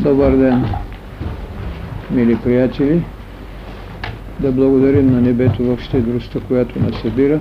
Добър 0.00 0.36
ден, 0.36 0.64
мили 2.10 2.36
приятели! 2.36 3.02
Да 4.40 4.52
благодарим 4.52 5.12
на 5.12 5.20
небето 5.20 5.62
в 5.64 5.78
щедростта, 5.80 6.40
която 6.48 6.78
нас 6.78 6.94
събира 7.02 7.40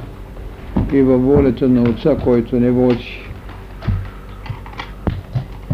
и 0.93 1.01
във 1.01 1.23
волята 1.23 1.69
на 1.69 1.81
Отца, 1.81 2.17
който 2.23 2.59
не 2.59 2.71
води. 2.71 3.19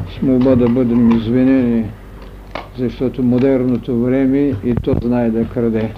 С 0.09 0.21
молба 0.21 0.55
да 0.55 0.69
бъдем 0.69 1.17
извинени, 1.17 1.85
защото 2.77 3.23
модерното 3.23 3.99
време 3.99 4.53
и 4.65 4.75
то 4.75 4.95
знае 5.03 5.29
да 5.29 5.45
краде. 5.45 5.93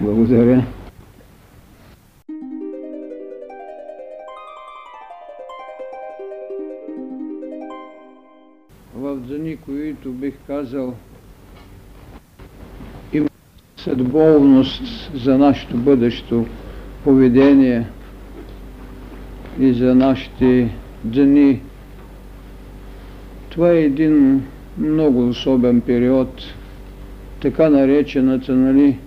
Благодаря. 0.00 0.62
Които 10.06 10.18
бих 10.18 10.34
казал 10.46 10.94
има 13.12 13.28
съдбовност 13.76 15.10
за 15.14 15.38
нашето 15.38 15.76
бъдещо 15.76 16.46
поведение 17.04 17.86
и 19.60 19.72
за 19.72 19.94
нашите 19.94 20.70
дни. 21.04 21.60
Това 23.48 23.70
е 23.70 23.82
един 23.82 24.44
много 24.78 25.28
особен 25.28 25.80
период, 25.80 26.42
така 27.40 27.70
наречената, 27.70 28.52
нали, 28.52 28.98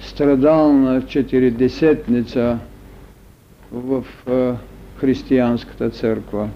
страдална 0.00 1.06
четиридесетница 1.06 2.58
в 3.72 4.04
християнската 4.96 5.90
църква. 5.90 6.48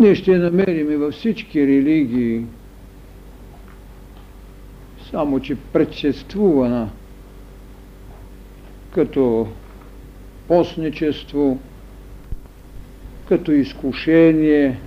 Ние 0.00 0.14
ще 0.14 0.38
намерим 0.38 0.98
във 0.98 1.14
всички 1.14 1.66
религии, 1.66 2.44
само 5.10 5.40
че 5.40 5.56
предшествувана 5.72 6.90
като 8.90 9.48
постничество, 10.48 11.58
като 13.28 13.52
изкушение, 13.52 14.78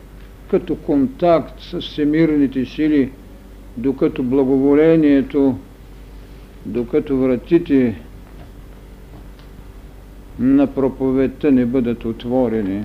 като 0.49 0.75
контакт 0.75 1.61
с 1.61 1.81
всемирните 1.81 2.65
сили, 2.65 3.11
докато 3.77 4.23
благоволението, 4.23 5.57
докато 6.65 7.17
вратите 7.17 8.01
на 10.39 10.67
проповедта 10.67 11.51
не 11.51 11.65
бъдат 11.65 12.05
отворени. 12.05 12.83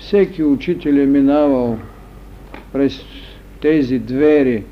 Всеки 0.00 0.42
учител 0.42 0.90
е 0.90 1.06
минавал 1.06 1.78
през 2.72 3.04
тези 3.60 3.98
двери, 3.98 4.64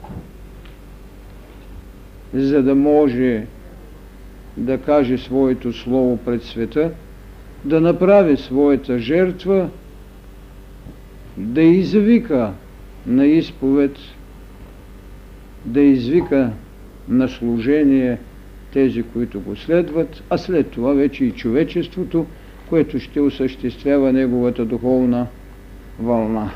за 2.34 2.62
да 2.62 2.74
може 2.74 3.46
да 4.56 4.78
каже 4.78 5.18
своето 5.18 5.72
слово 5.72 6.16
пред 6.16 6.42
света, 6.42 6.90
да 7.64 7.80
направи 7.80 8.36
своята 8.36 8.98
жертва, 8.98 9.68
да 11.36 11.62
извика 11.62 12.52
на 13.06 13.26
изповед, 13.26 13.96
да 15.64 15.80
извика 15.80 16.50
на 17.08 17.28
служение 17.28 18.18
тези, 18.72 19.02
които 19.02 19.40
го 19.40 19.56
следват, 19.56 20.22
а 20.30 20.38
след 20.38 20.70
това 20.70 20.92
вече 20.92 21.24
и 21.24 21.32
човечеството– 21.32 22.26
което 22.68 23.00
ще 23.00 23.20
осъществява 23.20 24.12
неговата 24.12 24.64
духовна 24.64 25.26
вълна. 25.98 26.50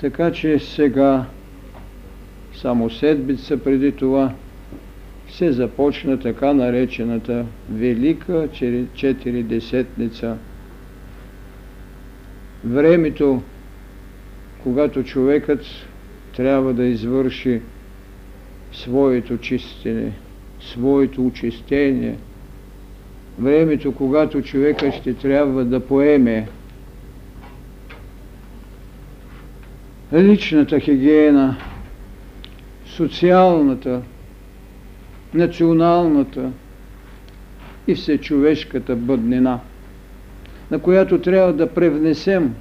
Така 0.00 0.32
че 0.32 0.58
сега, 0.58 1.24
само 2.54 2.90
седмица 2.90 3.56
преди 3.56 3.92
това, 3.92 4.32
се 5.28 5.52
започна 5.52 6.20
така 6.20 6.52
наречената 6.52 7.46
Велика 7.70 8.48
Четиридесетница. 8.94 10.36
Времето, 12.64 13.42
когато 14.62 15.04
човекът 15.04 15.64
трябва 16.36 16.74
да 16.74 16.84
извърши 16.84 17.60
своето 18.72 19.38
чистене, 19.38 20.12
своето 20.60 21.26
очистение– 21.26 22.16
времето, 23.42 23.94
когато 23.94 24.42
човека 24.42 24.92
ще 24.92 25.14
трябва 25.14 25.64
да 25.64 25.80
поеме 25.80 26.48
личната 30.12 30.80
хигиена, 30.80 31.56
социалната, 32.86 34.02
националната 35.34 36.50
и 37.86 37.94
всечовешката 37.94 38.96
бъднина, 38.96 39.60
на 40.70 40.78
която 40.78 41.20
трябва 41.20 41.52
да 41.52 41.74
превнесем 41.74 42.54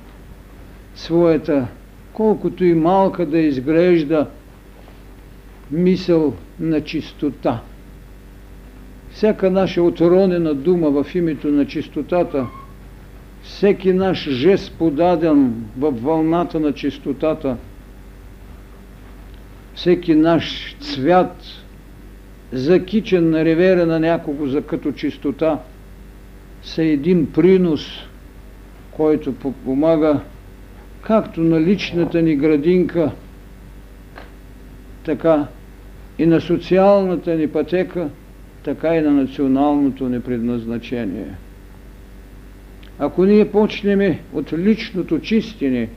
своята, 0.95 1.67
колкото 2.13 2.65
и 2.65 2.73
малка 2.73 3.25
да 3.25 3.39
изглежда, 3.39 4.27
мисъл 5.71 6.33
на 6.59 6.81
чистота 6.81 7.61
всяка 9.11 9.51
наша 9.51 9.83
отронена 9.83 10.53
дума 10.53 11.03
в 11.03 11.15
името 11.15 11.47
на 11.47 11.67
чистотата, 11.67 12.47
всеки 13.43 13.93
наш 13.93 14.29
жест 14.29 14.73
подаден 14.79 15.65
в 15.77 15.91
вълната 15.91 16.59
на 16.59 16.73
чистотата, 16.73 17.57
всеки 19.75 20.15
наш 20.15 20.75
цвят, 20.79 21.35
закичен 22.51 23.29
на 23.29 23.45
ревера 23.45 23.85
на 23.85 23.99
някого 23.99 24.47
за 24.47 24.61
като 24.61 24.91
чистота, 24.91 25.59
са 26.63 26.83
един 26.83 27.31
принос, 27.31 27.87
който 28.91 29.33
помага 29.65 30.19
както 31.01 31.41
на 31.41 31.61
личната 31.61 32.21
ни 32.21 32.35
градинка, 32.35 33.11
така 35.05 35.47
и 36.19 36.25
на 36.25 36.41
социалната 36.41 37.35
ни 37.35 37.47
пътека– 37.47 38.09
така 38.63 38.95
и 38.95 39.01
на 39.01 39.11
националното 39.11 40.09
ни 40.09 40.21
предназначение. 40.21 41.27
Ако 42.99 43.25
ние 43.25 43.51
почнем 43.51 44.15
от 44.33 44.53
личното 44.53 45.19
чистене, 45.19 45.89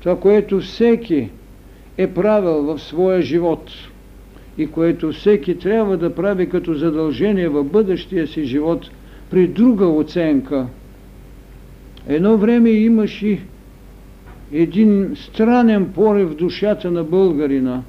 това, 0.00 0.20
което 0.20 0.60
всеки 0.60 1.30
е 1.98 2.06
правил 2.06 2.62
в 2.62 2.78
своя 2.78 3.22
живот 3.22 3.70
и 4.58 4.66
което 4.66 5.12
всеки 5.12 5.58
трябва 5.58 5.96
да 5.96 6.14
прави 6.14 6.48
като 6.48 6.74
задължение 6.74 7.48
в 7.48 7.64
бъдещия 7.64 8.26
си 8.26 8.44
живот 8.44 8.90
при 9.30 9.48
друга 9.48 9.86
оценка. 9.86 10.66
Едно 12.08 12.36
време 12.36 12.70
имаш 12.70 13.22
и 13.22 13.40
един 14.52 15.16
странен 15.16 15.92
порив 15.92 16.30
в 16.30 16.36
душата 16.36 16.90
на 16.90 17.04
българина 17.04 17.82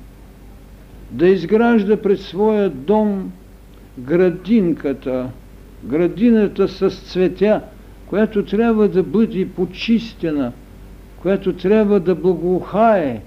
да 1.12 1.28
изгражда 1.28 2.02
пред 2.02 2.20
своя 2.20 2.70
дом 2.70 3.32
градинката, 4.00 5.30
градината 5.84 6.68
с 6.68 6.90
цветя, 6.90 7.62
която 8.08 8.46
трябва 8.46 8.88
да 8.88 9.04
бъде 9.04 9.48
почистена, 9.50 10.52
която 11.22 11.54
трябва 11.54 12.00
да 12.00 12.16
благоухае, 12.16 13.22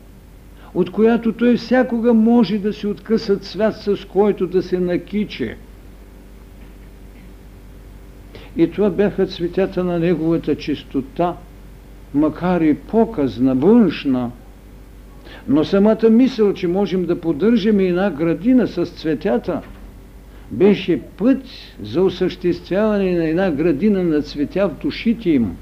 от 0.75 0.91
която 0.91 1.33
той 1.33 1.57
всякога 1.57 2.15
може 2.15 2.59
да 2.59 2.73
се 2.73 2.87
откъса 2.87 3.37
цвят, 3.37 3.77
с 3.77 3.97
който 4.09 4.47
да 4.47 4.63
се 4.63 4.81
накиче. 4.81 5.57
И 8.57 8.71
това 8.71 8.91
бяха 8.91 9.27
цветята 9.27 9.85
на 9.85 9.99
неговата 9.99 10.55
чистота, 10.55 11.37
макар 12.15 12.61
и 12.61 12.75
показна, 12.75 13.55
външна. 13.55 14.31
Но 15.49 15.65
самата 15.65 16.11
мисъл, 16.11 16.53
че 16.53 16.69
можем 16.69 17.05
да 17.05 17.21
поддържаме 17.21 17.85
една 17.85 18.11
градина 18.11 18.67
с 18.67 18.85
цветята– 18.87 19.63
беше 20.51 21.01
път 21.01 21.43
за 21.83 22.03
осъществяване 22.03 23.19
на 23.19 23.29
една 23.29 23.51
градина 23.51 24.03
на 24.03 24.23
цветя 24.23 24.69
в 24.69 24.83
душите 24.83 25.31
им. 25.31 25.57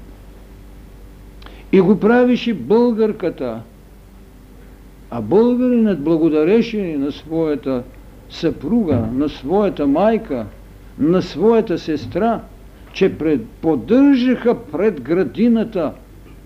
И 1.71 1.81
го 1.81 1.99
правише 1.99 2.53
българката. 2.53 3.61
А 5.11 5.21
българинът 5.21 6.03
благодареше 6.03 6.97
на 6.97 7.11
своята 7.11 7.83
съпруга, 8.29 9.07
на 9.13 9.29
своята 9.29 9.87
майка, 9.87 10.45
на 10.99 11.21
своята 11.21 11.79
сестра, 11.79 12.41
че 12.93 13.17
пред, 13.17 13.45
поддържаха 13.45 14.55
пред 14.63 15.01
градината, 15.01 15.93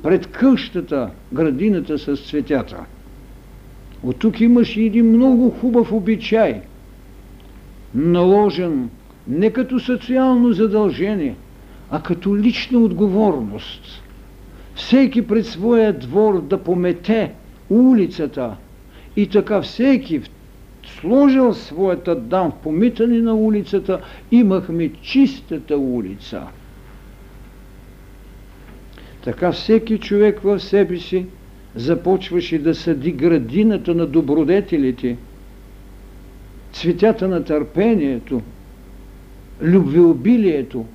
пред 0.03 0.27
къщата, 0.27 1.09
градината 1.33 1.99
с 1.99 2.15
цветята. 2.29 2.77
От 4.03 4.19
тук 4.19 4.41
имаше 4.41 4.81
един 4.81 5.09
много 5.09 5.49
хубав 5.49 5.91
обичай– 5.91 6.61
наложен 7.95 8.89
не 9.27 9.49
като 9.49 9.79
социално 9.79 10.53
задължение, 10.53 11.35
а 11.91 12.01
като 12.01 12.37
лична 12.37 12.79
отговорност. 12.79 14.03
всеки 14.75 15.27
пред 15.27 15.45
своя 15.45 15.93
двор 15.93 16.41
да 16.41 16.57
помете 16.57 17.31
улицата 17.69 18.55
и 19.15 19.27
така 19.27 19.61
всеки 19.61 20.21
сложил 20.85 21.53
своята 21.53 22.15
дам 22.15 22.51
в 22.51 22.55
помитане 22.63 23.19
на 23.19 23.35
улицата, 23.35 23.99
имахме 24.31 24.91
чистата 25.01 25.77
улица. 25.77 26.41
Така 29.23 29.51
всеки 29.51 29.97
човек 29.97 30.39
в 30.39 30.59
себе 30.59 30.97
си 30.97 31.25
започваше 31.75 32.59
да 32.59 32.75
съди 32.75 33.11
градината 33.11 33.95
на 33.95 34.07
добродетелите, 34.07 35.17
цветята 36.73 37.27
на 37.27 37.43
търпението, 37.43 38.41
любвеобилието. 39.61 40.85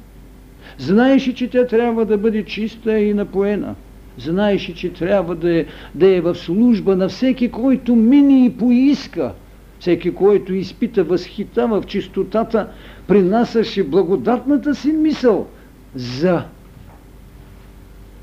Знаеше, 0.78 1.34
че 1.34 1.50
тя 1.50 1.67
трябва 1.67 2.05
да 2.05 2.19
бъде 2.19 2.44
чиста 2.44 2.99
и 2.99 3.14
напоена. 3.14 3.75
Знаеше, 4.19 4.75
че 4.75 4.93
трябва 4.93 5.34
да 5.34 5.58
е, 5.58 5.67
да 5.94 6.17
е 6.17 6.20
в 6.20 6.34
служба 6.34 6.96
на 6.96 7.08
всеки, 7.08 7.50
който 7.50 7.96
мине 7.96 8.44
и 8.44 8.56
поиска. 8.56 9.32
Всеки, 9.81 10.14
който 10.14 10.55
изпита 10.55 11.05
възхита 11.05 11.67
в 11.67 11.84
чистотата, 11.87 12.69
принасяше 13.06 13.84
благодатната 13.84 14.75
си 14.75 14.93
мисъл 14.93 15.46
за 15.94 16.43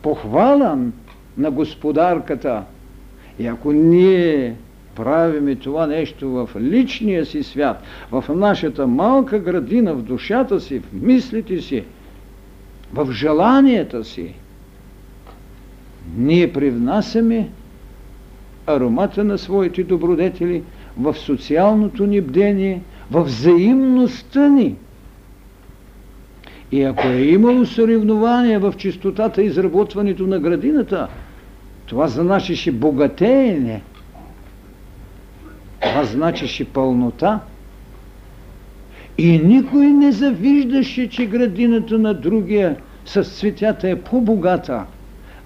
похвалан 0.02 0.94
на 1.38 1.52
господарката. 1.52 2.64
И 3.40 3.48
ако 3.48 3.72
ние 3.72 4.56
правиме 4.96 5.56
това 5.56 5.88
нещо 5.88 6.30
в 6.30 6.50
личния 6.60 7.26
си 7.26 7.44
свят, 7.44 7.84
в 8.12 8.26
нашата 8.36 8.88
малка 8.88 9.40
градина, 9.40 9.94
в 9.94 10.02
душата 10.02 10.60
си, 10.60 10.80
в 10.80 10.94
мислите 10.94 11.62
си, 11.62 11.84
в 12.94 13.12
желанията 13.12 14.04
си, 14.04 14.34
ние 16.18 16.54
привнасяме 16.54 17.50
аромата 18.68 19.24
на 19.24 19.38
своите 19.38 19.84
добродетели 19.84 20.64
в 20.98 21.16
социалното 21.18 22.06
ни 22.06 22.22
бдение, 22.22 22.82
в 23.12 23.24
взаимността 23.24 24.50
ни. 24.50 24.76
И 26.72 26.84
ако 26.84 27.08
е 27.08 27.22
имало 27.22 27.66
съревнование 27.66 28.60
в 28.60 28.74
чистотата 28.78 29.44
и 29.44 29.46
изработването 29.46 30.28
на 30.28 30.40
градината, 30.40 31.08
това 31.86 32.08
значеше 32.08 32.72
богатеене, 32.72 33.82
това 35.84 36.04
значеше 36.04 36.66
пълнота. 36.66 37.40
И 39.18 39.38
никой 39.38 39.86
не 39.88 40.12
завиждаше, 40.12 41.10
че 41.10 41.26
градината 41.26 42.00
на 42.00 42.14
другия 42.14 42.78
с 43.06 43.24
цветята 43.24 43.90
е 43.90 44.02
по-богата, 44.02 44.86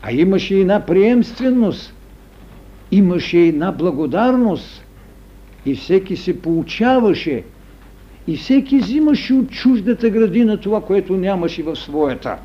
а 0.02 0.12
имаше 0.12 0.56
една 0.56 0.86
приемственост, 0.86 1.94
имаше 2.92 3.38
една 3.38 3.72
благодарност 3.72 4.86
и 5.66 5.76
всеки 5.76 6.16
се 6.16 6.42
получаваше 6.42 7.44
и 8.28 8.38
всеки 8.38 8.78
взимаше 8.78 9.34
от 9.34 9.50
чуждата 9.50 10.10
градина 10.10 10.58
това, 10.58 10.82
което 10.82 11.18
нямаше 11.18 11.64
в 11.64 11.76
своята. 11.76 12.38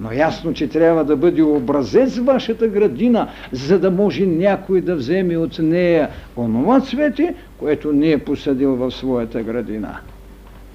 Но 0.00 0.12
ясно, 0.12 0.52
че 0.52 0.68
трябва 0.68 1.04
да 1.04 1.16
бъде 1.16 1.42
образец 1.42 2.18
вашата 2.18 2.68
градина, 2.68 3.28
за 3.52 3.78
да 3.78 3.90
може 3.90 4.26
някой 4.26 4.80
да 4.80 4.96
вземе 4.96 5.36
от 5.36 5.58
нея 5.58 6.08
онова 6.36 6.80
цвете, 6.80 7.34
което 7.58 7.92
не 7.92 8.12
е 8.12 8.18
посадил 8.18 8.76
в 8.76 8.90
своята 8.90 9.42
градина. 9.42 10.00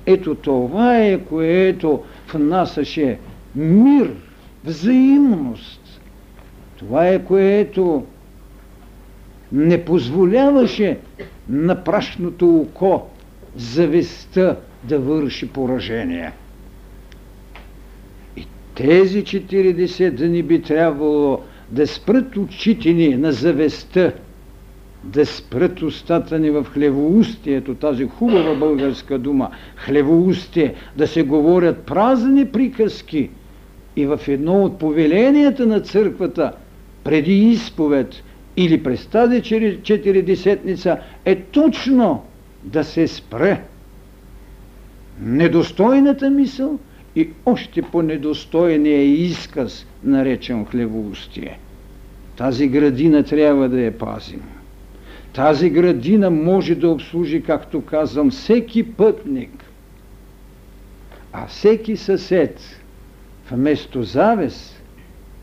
Ето 0.05 0.35
това 0.35 0.97
е, 0.97 1.19
което 1.19 2.03
внасяше 2.33 3.19
мир, 3.55 4.11
взаимност. 4.65 6.01
Това 6.77 7.07
е, 7.07 7.19
което 7.19 8.03
не 9.51 9.85
позволяваше 9.85 10.97
на 11.49 11.83
прашното 11.83 12.55
око 12.55 13.01
завистта 13.55 14.57
да 14.83 14.99
върши 14.99 15.49
поражение. 15.49 16.31
Тези 18.75 19.23
40 19.23 20.11
дни 20.11 20.43
би 20.43 20.61
трябвало 20.61 21.39
да 21.71 21.87
спрат 21.87 22.37
очите 22.37 22.93
ни 22.93 23.15
на 23.15 23.31
завестта, 23.31 24.11
да 25.03 25.25
спрат 25.25 25.81
устата 25.81 26.39
ни 26.39 26.49
в 26.49 26.63
хлевоустието, 26.63 27.75
тази 27.75 28.05
хубава 28.05 28.55
българска 28.55 29.19
дума, 29.19 29.49
хлевоустие, 29.75 30.73
да 30.97 31.07
се 31.07 31.23
говорят 31.23 31.77
празни 31.77 32.45
приказки. 32.45 33.29
И 33.95 34.05
в 34.05 34.19
едно 34.27 34.63
от 34.63 34.79
повеленията 34.79 35.65
на 35.65 35.79
църквата, 35.79 36.51
преди 37.03 37.49
изповед 37.49 38.23
или 38.57 38.83
през 38.83 39.05
тази 39.05 39.41
четиридесетница, 39.83 40.97
е 41.25 41.35
точно 41.35 42.23
да 42.63 42.83
се 42.83 43.07
спре. 43.07 43.61
Недостойната 45.21 46.29
мисъл 46.29 46.79
и 47.15 47.29
още 47.45 47.81
по-недостойния 47.81 49.03
изказ, 49.03 49.85
наречен 50.03 50.65
хлевоустие. 50.65 51.59
Тази 52.37 52.67
градина 52.67 53.23
трябва 53.23 53.69
да 53.69 53.81
я 53.81 53.97
пазим. 53.97 54.41
Тази 55.33 55.69
градина 55.69 56.29
може 56.29 56.75
да 56.75 56.89
обслужи, 56.89 57.41
както 57.41 57.81
казвам, 57.81 58.31
всеки 58.31 58.83
пътник, 58.83 59.65
а 61.33 61.47
всеки 61.47 61.97
съсед, 61.97 62.61
вместо 63.51 64.03
завес, 64.03 64.81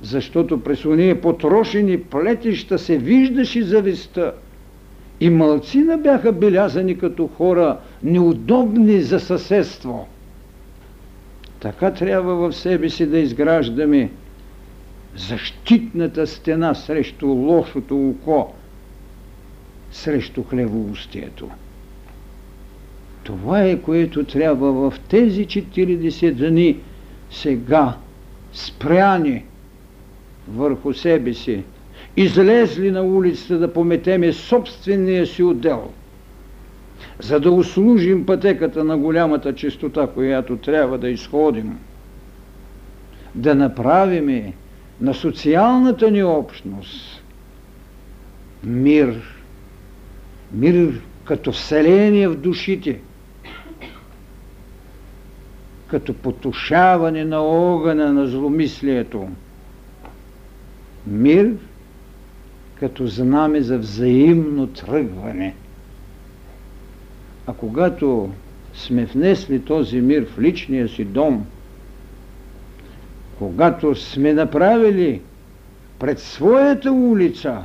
защото 0.03 0.61
през 0.61 0.85
уния 0.85 1.21
потрошени 1.21 2.03
плетища 2.03 2.79
се 2.79 2.99
виждаше 2.99 3.63
зависта– 3.63 4.33
и 5.23 5.31
мълцина 5.31 5.99
бяха 5.99 6.33
белязани 6.33 6.99
като 6.99 7.27
хора, 7.27 7.79
неудобни 8.03 9.01
за 9.01 9.21
съседство. 9.21 10.09
Така 11.63 11.91
трябва 11.91 12.35
в 12.35 12.57
себе 12.57 12.89
си 12.89 13.07
да 13.07 13.19
изграждаме 13.19 14.11
защитната 15.17 16.27
стена 16.27 16.75
срещу 16.75 17.27
лошото 17.27 18.09
око, 18.09 18.55
срещу 19.91 20.43
хлевоустието. 20.43 21.51
Това 23.23 23.63
е, 23.63 23.79
което 23.79 24.25
трябва 24.25 24.73
в 24.73 25.01
тези 25.09 25.47
40 25.47 26.33
дни 26.33 26.77
сега 27.31 27.97
спряни 28.53 29.45
върху 30.49 30.95
себе 30.95 31.35
си 31.35 31.63
излезли 32.17 32.91
на 32.91 33.03
улицата 33.03 33.59
да 33.59 33.73
пометеме 33.73 34.33
собствения 34.33 35.27
си 35.27 35.43
отдел, 35.43 35.91
за 37.21 37.41
да 37.41 37.51
услужим 37.51 38.27
пътеката 38.27 38.85
на 38.85 38.99
голямата 38.99 39.55
чистота, 39.55 40.07
която 40.07 40.57
трябва 40.57 40.99
да 40.99 41.09
изходим, 41.09 41.79
да 43.35 43.55
направиме 43.55 44.53
на 45.01 45.15
социалната 45.15 46.11
ни 46.11 46.23
общност 46.23 47.23
мир, 48.65 49.21
мир 50.53 51.01
като 51.25 51.53
вселение 51.53 52.29
в 52.29 52.37
душите, 52.37 53.01
като 55.87 56.15
потушаване 56.15 57.25
на 57.25 57.41
огъня 57.41 58.13
на 58.13 58.27
зломислието, 58.27 59.29
мир– 61.07 61.51
като 62.83 63.07
знаме 63.07 63.61
за 63.61 63.79
взаимно 63.79 64.67
тръгване. 64.67 65.55
А 67.47 67.53
когато 67.53 68.31
сме 68.75 69.05
внесли 69.05 69.61
този 69.65 70.01
мир 70.01 70.27
в 70.27 70.39
личния 70.39 70.89
си 70.89 71.05
дом, 71.05 71.47
когато 73.39 73.95
сме 73.95 74.33
направили 74.33 75.21
пред 75.99 76.19
своята 76.19 76.93
улица 76.93 77.65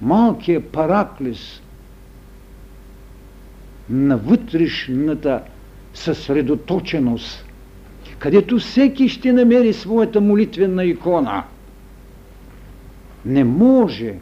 малкия 0.00 0.60
параклис 0.60 1.62
на 3.90 4.16
вътрешната 4.16 5.42
съсредоточеност, 5.94 7.44
където 8.18 8.58
всеки 8.58 9.08
ще 9.08 9.32
намери 9.32 9.72
своята 9.72 10.20
молитвена 10.20 10.84
икона– 10.84 11.44
не 13.26 13.44
може 13.44 14.14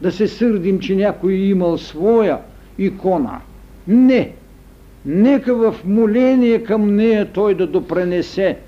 да 0.00 0.12
се 0.12 0.28
сърдим, 0.28 0.80
че 0.80 0.96
някой 0.96 1.32
е 1.32 1.48
имал 1.48 1.78
своя 1.78 2.38
икона. 2.80 3.40
Не. 3.88 4.32
Нека 5.06 5.54
в 5.54 5.74
моление 5.84 6.64
към 6.64 6.96
нея 6.96 7.32
той 7.32 7.54
да 7.54 7.66
допренесе 7.66 8.58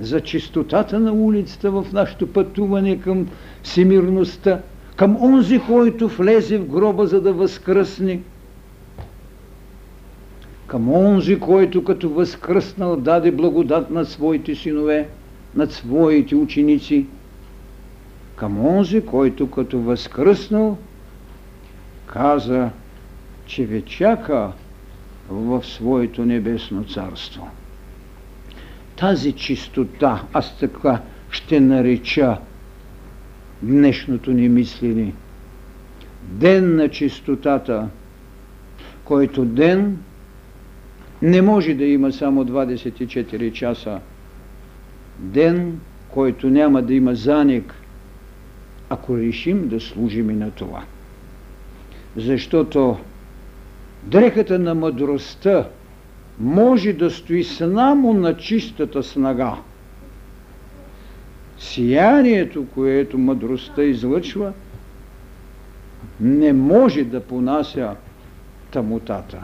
за 0.00 0.20
чистотата 0.20 1.00
на 1.00 1.12
улицата 1.12 1.70
в 1.70 1.86
нашето 1.92 2.32
пътуване 2.32 3.00
към 3.00 3.28
всемирността, 3.62 4.60
към 4.96 5.22
онзи, 5.22 5.60
който 5.66 6.08
влезе 6.08 6.58
в 6.58 6.66
гроба, 6.66 7.06
за 7.06 7.20
да 7.20 7.32
възкръсне, 7.32 8.20
към 10.66 10.94
онзи, 10.94 11.38
който 11.38 11.84
като 11.84 12.10
възкръснал 12.10 12.96
даде 12.96 13.30
благодат 13.30 13.90
на 13.90 14.04
своите 14.04 14.54
синове, 14.54 15.08
над 15.54 15.72
своите 15.72 16.36
ученици, 16.36 17.06
към 18.36 18.66
онзи, 18.66 19.00
който 19.00 19.50
като 19.50 19.78
възкръснал, 19.78 20.76
каза, 22.06 22.70
че 23.48 23.64
ви 23.64 23.82
чака 23.82 24.52
в 25.28 25.64
своето 25.64 26.24
небесно 26.24 26.84
царство. 26.84 27.48
Тази 28.96 29.32
чистота, 29.32 30.22
аз 30.32 30.58
така 30.58 31.00
ще 31.30 31.60
нареча 31.60 32.38
днешното 33.62 34.30
ни 34.30 34.48
мислене. 34.48 35.12
Ден 36.22 36.76
на 36.76 36.88
чистотата, 36.88 37.88
който 39.04 39.44
ден 39.44 39.98
не 41.22 41.42
може 41.42 41.74
да 41.74 41.84
има 41.84 42.12
само 42.12 42.44
24 42.44 43.52
часа. 43.52 44.00
Ден, 45.18 45.80
който 46.10 46.50
няма 46.50 46.82
да 46.82 46.94
има 46.94 47.14
заник, 47.14 47.74
ако 48.90 49.18
решим 49.18 49.68
да 49.68 49.80
служим 49.80 50.30
и 50.30 50.34
на 50.34 50.50
това. 50.50 50.84
Защото 52.16 52.98
дрехата 54.02 54.58
на 54.58 54.74
мъдростта 54.74 55.68
може 56.40 56.92
да 56.92 57.10
стои 57.10 57.44
само 57.44 58.14
на 58.14 58.36
чистата 58.36 59.02
снага. 59.02 59.54
Сиянието, 61.58 62.66
което 62.74 63.18
мъдростта 63.18 63.82
излъчва, 63.82 64.52
не 66.20 66.52
може 66.52 67.04
да 67.04 67.20
понася 67.20 67.96
тамутата. 68.70 69.38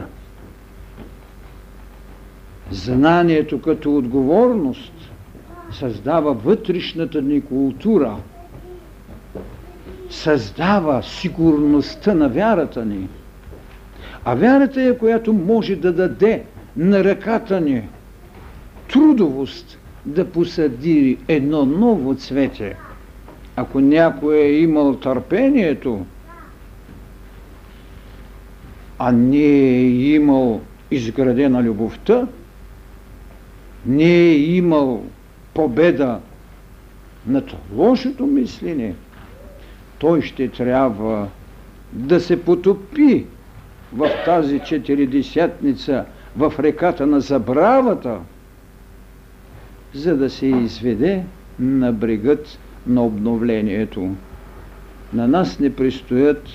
Знанието 2.71 3.61
като 3.61 3.95
отговорност 3.95 4.93
създава 5.71 6.33
вътрешната 6.33 7.21
ни 7.21 7.41
култура, 7.41 8.17
създава 10.09 11.03
сигурността 11.03 12.13
на 12.13 12.29
вярата 12.29 12.85
ни. 12.85 13.07
А 14.25 14.35
вярата 14.35 14.81
е, 14.81 14.97
която 14.97 15.33
може 15.33 15.75
да 15.75 15.93
даде 15.93 16.43
на 16.77 17.03
ръката 17.03 17.61
ни 17.61 17.81
трудовост 18.89 19.79
да 20.05 20.25
посади 20.25 21.17
едно 21.27 21.65
ново 21.65 22.15
цвете. 22.15 22.75
Ако 23.55 23.79
някой 23.79 24.35
е 24.35 24.59
имал 24.59 24.95
търпението, 24.95 26.05
а 28.99 29.11
не 29.11 29.37
е 29.37 29.89
имал 29.89 30.61
изградена 30.91 31.63
любовта, 31.63 32.27
не 33.85 34.13
е 34.13 34.37
имал 34.37 35.03
победа 35.53 36.19
над 37.27 37.55
лошото 37.75 38.25
мислене, 38.25 38.95
той 39.99 40.21
ще 40.21 40.47
трябва 40.47 41.27
да 41.93 42.19
се 42.19 42.43
потопи 42.43 43.25
в 43.95 44.11
тази 44.25 44.59
четиридесятница 44.59 46.05
в 46.37 46.53
реката 46.59 47.07
на 47.07 47.19
забравата, 47.19 48.19
за 49.93 50.17
да 50.17 50.29
се 50.29 50.45
изведе 50.45 51.23
на 51.59 51.93
брегът 51.93 52.59
на 52.87 53.03
обновлението. 53.03 54.15
На 55.13 55.27
нас 55.27 55.59
не 55.59 55.75
предстоят 55.75 56.47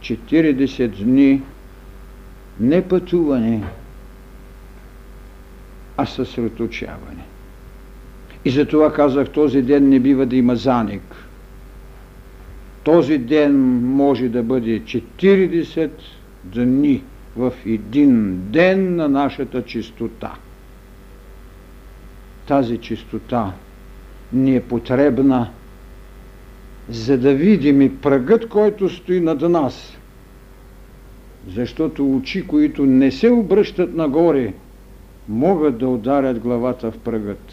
40 0.00 0.88
дни 1.04 1.42
не 2.60 2.88
пътуване, 2.88 3.62
а 5.96 6.06
съсредоточаване. 6.06 7.24
И 8.44 8.50
затова 8.50 8.92
казах, 8.92 9.30
този 9.30 9.62
ден 9.62 9.88
не 9.88 10.00
бива 10.00 10.26
да 10.26 10.36
има 10.36 10.56
заник. 10.56 11.02
Този 12.84 13.18
ден 13.18 13.54
може 13.94 14.28
да 14.28 14.42
бъде 14.42 14.80
40 14.80 15.90
дни 16.44 17.02
в 17.36 17.52
един 17.66 18.38
ден 18.50 18.96
на 18.96 19.08
нашата 19.08 19.62
чистота. 19.64 20.34
Тази 22.46 22.78
чистота 22.78 23.52
ни 24.32 24.56
е 24.56 24.62
потребна, 24.62 25.50
за 26.88 27.18
да 27.18 27.34
видим 27.34 27.82
и 27.82 27.96
пръгът, 27.96 28.48
който 28.48 28.88
стои 28.88 29.20
над 29.20 29.40
нас. 29.40 29.98
Защото 31.48 32.16
очи, 32.16 32.46
които 32.46 32.86
не 32.86 33.10
се 33.10 33.30
обръщат 33.30 33.94
нагоре, 33.94 34.52
могат 35.28 35.78
да 35.78 35.88
ударят 35.88 36.38
главата 36.38 36.90
в 36.90 36.98
пръгът. 36.98 37.52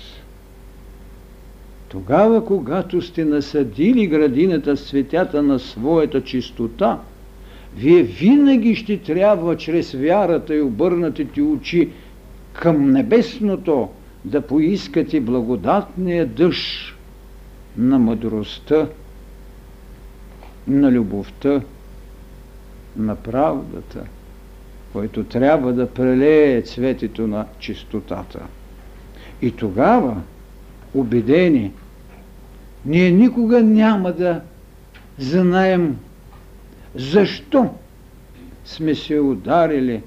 Тогава, 1.89 2.45
когато 2.45 3.01
сте 3.01 3.25
насадили 3.25 4.07
градината 4.07 4.77
с 4.77 4.89
цветята 4.89 5.43
на 5.43 5.59
своята 5.59 6.23
чистота, 6.23 6.99
вие 7.75 8.03
винаги 8.03 8.75
ще 8.75 8.97
трябва 8.97 9.57
чрез 9.57 9.91
вярата 9.93 10.55
и 10.55 10.61
обърнатите 10.61 11.41
очи 11.41 11.89
към 12.53 12.91
небесното 12.91 13.89
да 14.25 14.41
поискате 14.41 15.21
благодатния 15.21 16.25
дъжд 16.25 16.95
на 17.77 17.99
мъдростта, 17.99 18.87
на 20.67 20.91
любовта, 20.91 21.61
на 22.97 23.15
правдата– 23.15 24.03
който 24.93 25.23
трябва 25.23 25.73
да 25.73 25.89
прелее 25.89 26.61
цветето 26.61 27.27
на 27.27 27.45
чистотата. 27.59 28.39
И 29.41 29.51
тогава, 29.51 30.21
убедени, 30.93 31.71
ние 32.85 33.11
никога 33.11 33.61
няма 33.61 34.11
да 34.11 34.41
знаем 35.17 35.97
защо 36.95 37.69
сме 38.65 38.95
се 38.95 39.19
ударили 39.19 40.01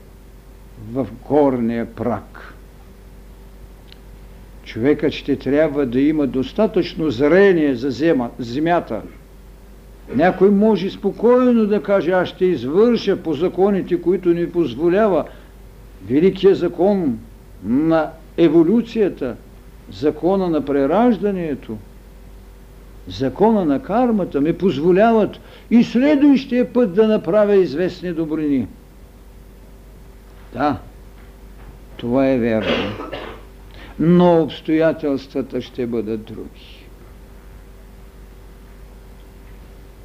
в 0.93 1.07
горния 1.29 1.95
прак. 1.95 2.55
Човекът 4.65 5.13
ще 5.13 5.37
трябва 5.37 5.87
да 5.87 6.01
има 6.01 6.27
достатъчно 6.27 7.11
зрение 7.11 7.75
за 7.75 8.15
земята, 8.39 9.03
някой 10.15 10.51
може 10.51 10.91
спокойно 10.91 11.67
да 11.67 11.83
каже, 11.83 12.11
аз 12.11 12.29
ще 12.29 12.45
извърша 12.45 13.17
по 13.17 13.35
законите, 13.35 14.03
които 14.03 14.29
ни 14.29 14.51
позволява 14.51 15.25
великия 16.09 16.55
закон 16.55 17.19
на 17.65 18.11
еволюцията, 18.37 19.37
закона 19.93 20.49
на 20.49 20.65
прераждането, 20.65 21.77
закона 23.09 23.65
на 23.65 23.83
кармата 23.83 24.41
ми 24.41 24.53
позволяват 24.53 25.41
и 25.71 25.85
следващия 25.85 26.73
път 26.73 26.95
да 26.95 27.09
направя 27.09 27.55
известни 27.55 28.13
добрини. 28.13 28.67
Да, 30.53 30.79
това 31.97 32.29
е 32.29 32.39
верно. 32.39 32.93
Но 33.99 34.43
обстоятелствата 34.43 35.61
ще 35.61 35.87
бъдат 35.87 36.25
други. 36.25 36.83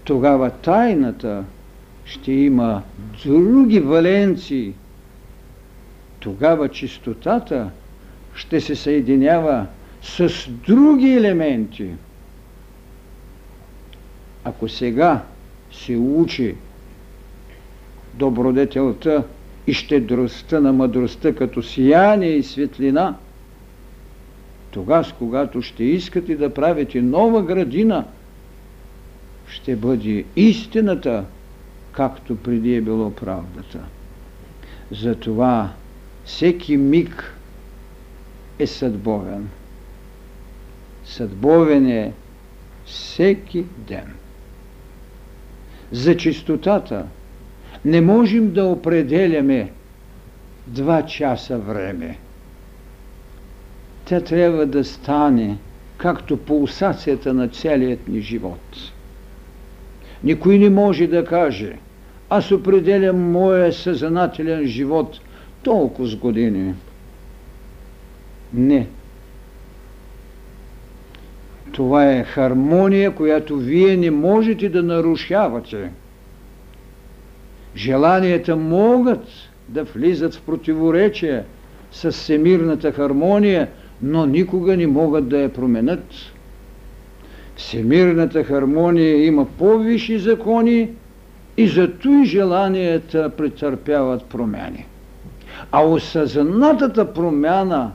тогава 0.08 0.50
тайната 0.50 1.44
ще 2.06 2.32
има 2.32 2.82
други 3.26 3.80
валенции. 3.80 4.74
Тогава 6.20 6.70
чистотата 6.70 7.70
ще 8.34 8.62
се 8.62 8.76
съединява 8.76 9.66
с 10.02 10.50
други 10.68 11.14
елементи. 11.14 11.90
Ако 14.48 14.70
сега 14.70 15.24
се 15.72 15.96
учи 15.96 16.56
добродетелта 18.14 19.24
и 19.68 19.74
щедростта 19.74 20.60
на 20.60 20.74
мъдростта 20.74 21.36
като 21.36 21.64
сияние 21.64 22.30
и 22.30 22.44
светлина, 22.44 23.16
тогава, 24.72 25.12
когато 25.20 25.62
ще 25.62 25.84
искате 25.84 26.36
да 26.36 26.54
правите 26.54 27.02
нова 27.02 27.44
градина– 27.44 28.06
ще 29.48 29.76
бъде 29.76 30.26
истината, 30.36 31.26
както 31.92 32.36
преди 32.36 32.76
е 32.76 32.82
било 32.82 33.12
правдата. 33.12 33.80
Затова 34.92 35.74
всеки 36.26 36.78
миг 36.78 37.34
е 38.60 38.68
съдбовен. 38.68 39.50
Съдбовен 41.06 41.88
е 41.88 42.14
всеки 42.86 43.66
ден. 43.78 44.17
За 45.92 46.18
чистотата 46.18 47.06
не 47.86 48.02
можем 48.02 48.54
да 48.54 48.66
определяме 48.66 49.72
два 50.68 51.06
часа 51.06 51.58
време. 51.58 52.18
Тя 54.06 54.22
трябва 54.22 54.66
да 54.66 54.84
стане 54.84 55.58
както 55.98 56.38
пулсацията 56.38 57.34
на 57.34 57.48
целият 57.48 58.08
ни 58.08 58.22
живот. 58.22 58.92
Никой 60.24 60.58
не 60.58 60.70
може 60.70 61.08
да 61.08 61.26
каже, 61.26 61.78
аз 62.30 62.52
определям 62.52 63.32
моя 63.32 63.74
съзнателен 63.74 64.66
живот 64.66 65.20
толкова 65.64 66.08
с 66.08 66.16
години. 66.16 66.74
Не. 68.54 68.88
Това 71.78 72.12
е 72.12 72.24
хармония, 72.24 73.12
която 73.12 73.58
вие 73.58 73.98
не 73.98 74.12
можете 74.12 74.70
да 74.70 74.84
нарушавате. 74.84 75.92
Желанията 77.76 78.56
могат 78.56 79.24
да 79.70 79.84
влизат 79.84 80.36
в 80.36 80.42
противоречие 80.42 81.44
с 81.92 82.12
всемирната 82.12 82.92
хармония, 82.92 83.68
но 84.02 84.26
никога 84.26 84.78
не 84.78 84.88
могат 84.88 85.30
да 85.30 85.40
я 85.40 85.54
променят. 85.54 86.06
Всемирната 87.56 88.44
хармония 88.44 89.26
има 89.26 89.46
по-висши 89.46 90.20
закони 90.20 90.90
и 91.58 91.68
зато 91.68 92.10
и 92.10 92.26
желанията 92.26 93.30
претърпяват 93.30 94.26
промяни. 94.26 94.86
А 95.72 95.86
осъзнатата 95.86 97.14
промяна 97.14 97.92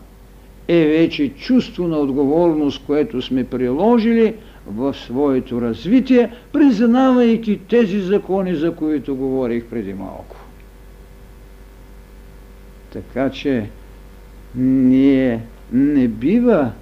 е 0.72 0.86
вече 0.86 1.28
чувство 1.28 1.88
на 1.88 1.98
отговорност, 1.98 2.82
което 2.86 3.22
сме 3.22 3.44
приложили 3.44 4.34
в 4.66 4.94
своето 4.94 5.60
развитие, 5.60 6.30
признавайки 6.52 7.60
тези 7.68 8.00
закони, 8.00 8.54
за 8.54 8.74
които 8.74 9.16
говорих 9.16 9.64
преди 9.64 9.94
малко. 9.94 10.36
Така 12.92 13.30
че 13.30 13.66
ние 14.54 15.40
не 15.72 16.08
бива 16.08 16.72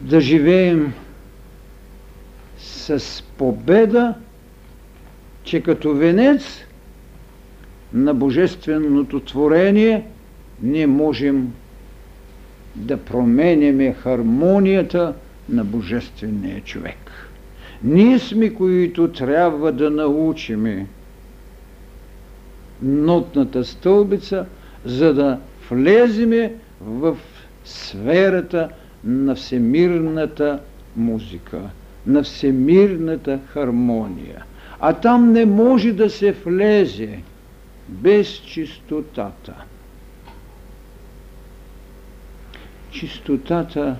да 0.00 0.20
живеем 0.20 0.92
с 2.58 3.22
победа, 3.38 4.14
че 5.44 5.60
като 5.60 5.94
венец 5.94 6.42
на 7.92 8.14
божественото 8.14 9.20
творение 9.20 10.04
ние 10.62 10.86
можем 10.86 11.52
да 12.76 12.96
променяме 12.96 13.92
хармонията 13.92 15.14
на 15.48 15.64
божествения 15.64 16.60
човек. 16.60 17.28
Ние 17.82 18.18
сме, 18.18 18.54
които 18.54 19.08
трябва 19.08 19.72
да 19.72 19.90
научиме 19.90 20.86
нотната 22.82 23.64
стълбица, 23.64 24.46
за 24.84 25.14
да 25.14 25.38
влеземе 25.70 26.54
в 26.80 27.16
сферата 27.64 28.68
на 29.04 29.34
всемирната 29.34 30.60
музика, 30.96 31.60
на 32.06 32.22
всемирната 32.22 33.38
хармония. 33.46 34.44
А 34.80 34.92
там 34.92 35.32
не 35.32 35.46
може 35.46 35.92
да 35.92 36.10
се 36.10 36.32
влезе 36.32 37.18
без 37.88 38.28
чистотата. 38.28 39.54
Чистотата 42.96 43.96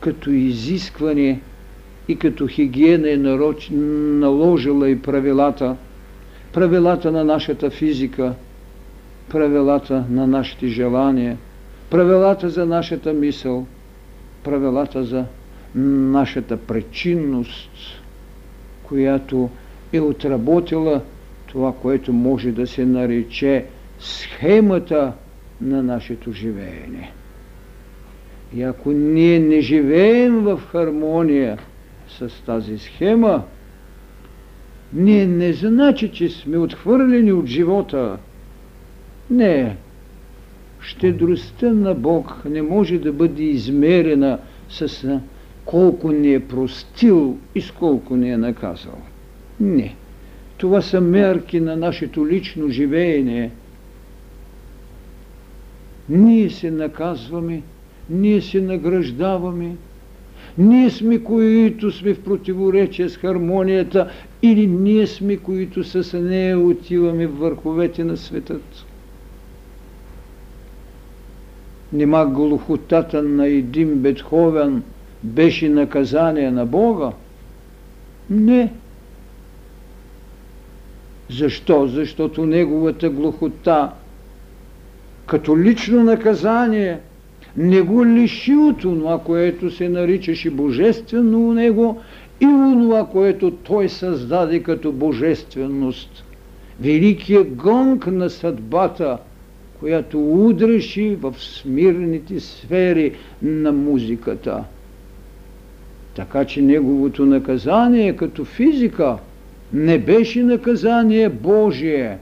като 0.00 0.30
изискване 0.30 1.40
и 2.08 2.16
като 2.16 2.46
хигиена 2.46 3.10
е 3.10 3.16
наложила 3.16 4.90
и 4.90 5.02
правилата, 5.02 5.76
правилата 6.52 7.12
на 7.12 7.24
нашата 7.24 7.70
физика, 7.70 8.34
правилата 9.28 10.04
на 10.10 10.26
нашите 10.26 10.66
желания, 10.66 11.36
правилата 11.90 12.48
за 12.48 12.66
нашата 12.66 13.12
мисъл, 13.12 13.66
правилата 14.44 15.04
за 15.04 15.24
нашата 15.74 16.56
причинност, 16.56 17.70
която 18.82 19.50
е 19.92 20.00
отработила 20.00 21.00
това, 21.46 21.72
което 21.72 22.12
може 22.12 22.52
да 22.52 22.66
се 22.66 22.86
нарече 22.86 23.64
схемата 23.98 25.12
на 25.60 25.82
нашето 25.82 26.32
живеене. 26.32 27.12
И 28.56 28.62
ако 28.62 28.92
ние 28.92 29.40
не 29.40 29.60
живеем 29.60 30.40
в 30.40 30.60
хармония 30.72 31.58
с 32.08 32.30
тази 32.46 32.78
схема, 32.78 33.44
ние 34.92 35.26
не 35.26 35.52
значи, 35.52 36.10
че 36.12 36.28
сме 36.28 36.58
отхвърлени 36.58 37.32
от 37.32 37.46
живота. 37.46 38.18
Не. 39.30 39.76
Щедростта 40.80 41.72
на 41.72 41.94
Бог 41.94 42.42
не 42.44 42.62
може 42.62 42.98
да 42.98 43.12
бъде 43.12 43.42
измерена 43.42 44.38
с 44.68 45.20
колко 45.64 46.12
ни 46.12 46.34
е 46.34 46.40
простил 46.40 47.38
и 47.54 47.60
с 47.60 47.70
колко 47.70 48.16
ни 48.16 48.30
е 48.30 48.36
наказал. 48.36 48.98
Не. 49.60 49.94
Това 50.56 50.82
са 50.82 51.00
мерки 51.00 51.60
на 51.60 51.76
нашето 51.76 52.28
лично 52.28 52.68
живеене. 52.68 53.50
Ние 56.08 56.50
се 56.50 56.70
наказваме, 56.70 57.62
ние 58.10 58.40
се 58.40 58.60
награждаваме, 58.60 59.76
ние 60.58 60.90
сме, 60.90 61.18
които 61.18 61.92
сме 61.92 62.14
в 62.14 62.22
противоречие 62.22 63.08
с 63.08 63.16
хармонията, 63.16 64.10
или 64.42 64.66
ние 64.66 65.06
сме, 65.06 65.36
които 65.36 65.84
с 65.84 66.18
нея 66.18 66.58
отиваме 66.58 67.26
в 67.26 67.38
върховете 67.38 68.04
на 68.04 68.16
светът. 68.16 68.84
Нима 71.92 72.26
глухотата 72.26 73.22
на 73.22 73.46
един 73.46 73.98
Бетховен 73.98 74.82
беше 75.22 75.68
наказание 75.68 76.50
на 76.50 76.66
Бога? 76.66 77.10
Не. 78.30 78.72
Защо? 81.30 81.86
Защото 81.86 82.46
неговата 82.46 83.10
глухота 83.10 83.92
като 85.26 85.58
лично 85.58 86.04
наказание 86.04 87.00
не 87.56 87.80
го 87.80 88.06
лиши 88.06 88.54
от 88.54 88.78
това, 88.78 89.18
което 89.18 89.70
се 89.70 89.88
наричаше 89.88 90.50
божествено 90.50 91.48
у 91.48 91.52
него 91.52 92.00
и 92.40 92.46
онова, 92.46 93.06
което 93.06 93.50
той 93.50 93.88
създаде 93.88 94.62
като 94.62 94.92
божественост. 94.92 96.24
Великият 96.80 97.54
гонг 97.54 98.06
на 98.06 98.30
съдбата, 98.30 99.18
която 99.80 100.46
удреше 100.46 101.16
в 101.20 101.34
смирните 101.38 102.40
сфери 102.40 103.12
на 103.42 103.72
музиката. 103.72 104.64
Така 106.14 106.44
че 106.44 106.62
неговото 106.62 107.26
наказание 107.26 108.16
като 108.16 108.44
физика 108.44 109.18
не 109.72 109.98
беше 109.98 110.42
наказание 110.42 111.28
Божие 111.28 112.18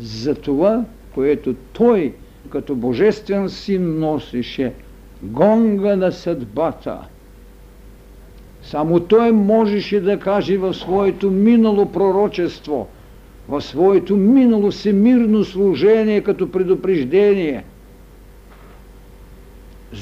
за 0.00 0.34
това, 0.34 0.84
което 1.14 1.54
той 1.72 2.12
като 2.52 2.74
божествен 2.74 3.48
син 3.48 3.98
носеше 3.98 4.72
гонга 5.22 5.96
на 5.96 6.12
съдбата– 6.12 6.98
само 8.62 9.00
той 9.00 9.32
можеше 9.32 10.00
да 10.00 10.18
каже 10.18 10.56
в 10.58 10.74
своето 10.74 11.30
минало 11.30 11.92
пророчество, 11.92 12.88
в 13.48 13.60
своето 13.60 14.16
минало 14.16 14.70
всемирно 14.70 15.44
служение 15.44 16.20
като 16.20 16.50
предупреждение. 16.50 17.64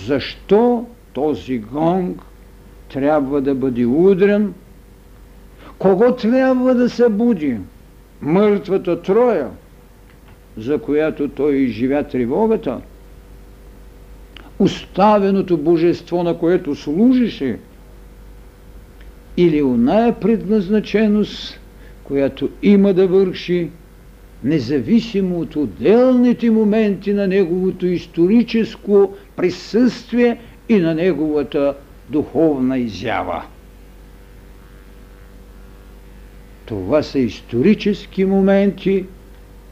Защо 0.06 0.86
този 1.12 1.58
гонг 1.58 2.22
трябва 2.88 3.40
да 3.40 3.54
бъде 3.54 3.86
удрен? 3.86 4.54
Кого 5.78 6.16
трябва 6.16 6.74
да 6.74 6.90
се 6.90 7.08
буди? 7.08 7.58
Мъртвата 8.22 9.02
троя, 9.02 9.50
за 10.56 10.78
която 10.78 11.28
той 11.28 11.56
изживя 11.56 12.04
тревогата? 12.04 12.80
Оставеното 14.58 15.58
божество, 15.58 16.22
на 16.22 16.38
което 16.38 16.74
служише– 16.74 17.58
или 19.36 19.62
оная 19.62 20.20
предназначеност, 20.20 21.60
която 22.04 22.50
има 22.62 22.94
да 22.94 23.06
върши, 23.06 23.70
независимо 24.44 25.40
от 25.40 25.56
отделните 25.56 26.50
моменти 26.50 27.12
на 27.12 27.26
неговото 27.26 27.86
историческо 27.86 29.14
присъствие 29.36 30.40
и 30.68 30.78
на 30.78 30.94
неговата 30.94 31.74
духовна 32.08 32.78
изява. 32.78 33.42
Това 36.66 37.02
са 37.02 37.18
исторически 37.18 38.24
моменти, 38.24 39.04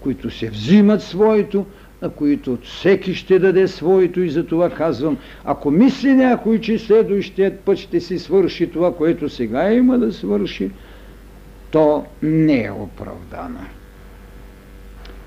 които 0.00 0.30
се 0.30 0.50
взимат 0.50 1.02
своето, 1.02 1.66
на 2.02 2.10
които 2.10 2.58
всеки 2.62 3.14
ще 3.14 3.38
даде 3.38 3.68
своето 3.68 4.20
и 4.20 4.30
за 4.30 4.46
това 4.46 4.70
казвам, 4.70 5.18
ако 5.44 5.70
мисли 5.70 6.14
някой, 6.14 6.60
че 6.60 6.78
следващият 6.78 7.60
път 7.60 7.78
ще 7.78 8.00
си 8.00 8.18
свърши 8.18 8.70
това, 8.70 8.94
което 8.94 9.28
сега 9.28 9.72
има 9.72 9.98
да 9.98 10.12
свърши, 10.12 10.70
то 11.70 12.04
не 12.22 12.64
е 12.64 12.70
оправдано. 12.70 13.60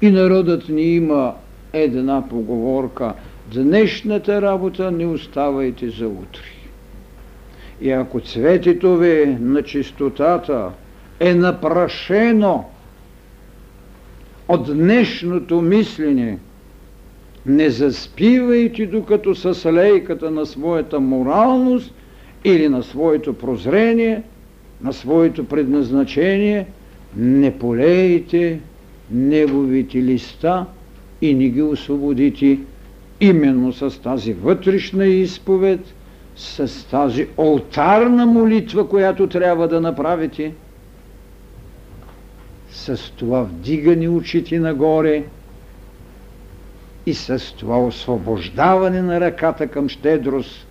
И 0.02 0.12
народът 0.12 0.70
ни 0.70 0.96
има 0.96 1.34
една 1.74 2.30
поговорка 2.30 3.14
днешната 3.54 4.42
работа 4.42 4.92
не 4.92 5.06
оставайте 5.06 5.90
за 5.90 6.08
утре. 6.08 6.42
И 7.82 7.92
ако 7.92 8.22
цветето 8.22 8.98
ви 8.98 9.38
на 9.40 9.64
чистотата 9.64 10.70
е 11.20 11.34
напрашено 11.34 12.66
от 14.52 14.78
днешното 14.78 15.62
мислене, 15.62 16.38
Не 17.46 17.70
заспивайте, 17.70 18.86
докато 18.86 19.36
с 19.36 19.72
лейката 19.74 20.32
на 20.32 20.46
своята 20.46 21.00
моралност 21.00 21.94
или 22.46 22.70
на 22.70 22.84
своето 22.84 23.34
прозрение, 23.34 24.24
на 24.82 24.94
своето 24.94 25.44
предназначение, 25.46 26.68
не 27.18 27.58
полейте 27.58 28.60
неговите 29.12 29.98
листа 30.04 30.66
и 31.22 31.34
не 31.34 31.50
ги 31.50 31.62
освободите. 31.62 32.60
Именно 33.22 33.74
с 33.74 34.02
тази 34.02 34.34
вътрешна 34.34 35.06
изповед, 35.06 35.80
с 36.36 36.88
тази 36.90 37.28
олтарна 37.38 38.26
молитва, 38.26 38.88
която 38.88 39.28
трябва 39.28 39.68
да 39.68 39.82
направите, 39.82 40.54
с 42.72 43.12
това 43.16 43.42
вдигане 43.44 44.10
очите 44.10 44.60
нагоре 44.60 45.24
и 47.06 47.14
с 47.14 47.56
това 47.58 47.80
освобождаване 47.80 49.02
на 49.02 49.20
ръката 49.20 49.68
към 49.68 49.90
щедрост, 49.90 50.68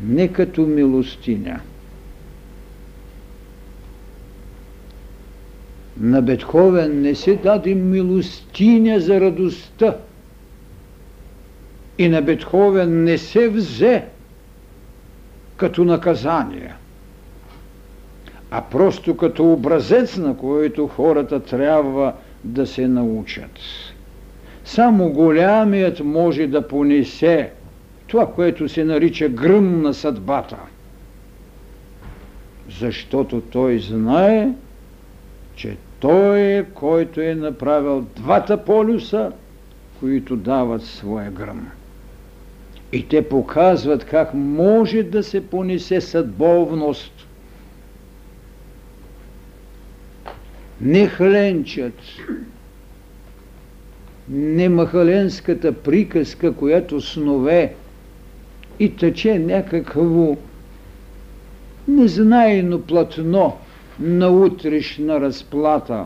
не 0.00 0.28
като 0.28 0.60
милостиня. 0.60 1.60
На 6.00 6.22
Бетховен 6.22 7.00
не 7.00 7.14
се 7.14 7.36
даде 7.36 7.74
милостиня 7.74 9.00
за 9.00 9.20
радостта. 9.20 9.96
И 11.98 12.08
на 12.08 12.22
Бетховен 12.22 13.04
не 13.04 13.18
се 13.18 13.48
взе 13.48 14.04
като 15.56 15.84
наказание, 15.84 16.74
а 18.56 18.60
просто 18.60 19.16
като 19.16 19.52
образец, 19.52 20.16
на 20.16 20.36
който 20.36 20.86
хората 20.86 21.40
трябва 21.40 22.12
да 22.44 22.66
се 22.66 22.88
научат. 22.88 23.58
Само 24.64 25.10
голямият 25.10 26.00
може 26.00 26.46
да 26.46 26.68
понесе 26.68 27.50
това, 28.06 28.26
което 28.26 28.68
се 28.68 28.84
нарича 28.84 29.28
гръм 29.28 29.82
на 29.82 29.94
съдбата. 29.94 30.56
Защото 32.80 33.40
той 33.40 33.78
знае, 33.78 34.48
че 35.56 35.76
той 36.00 36.40
е, 36.40 36.64
който 36.74 37.20
е 37.20 37.34
направил 37.34 38.06
двата 38.16 38.64
полюса, 38.64 39.32
които 40.00 40.36
дават 40.36 40.82
своя 40.82 41.30
гръм. 41.30 41.68
И 42.92 43.08
те 43.08 43.28
показват 43.28 44.04
как 44.04 44.34
може 44.34 45.02
да 45.02 45.22
се 45.22 45.46
понесе 45.46 46.00
съдбовност. 46.00 47.26
Не 50.84 51.08
хленчат, 51.08 52.00
не 54.28 54.68
махаленската 54.68 55.72
приказка, 55.72 56.52
която 56.52 57.00
снове 57.00 57.74
и 58.78 58.96
тъче 58.96 59.38
някакво 59.38 60.36
незнайно 61.88 62.82
платно 62.82 63.56
на 64.00 64.30
утрешна 64.30 65.20
разплата. 65.20 66.04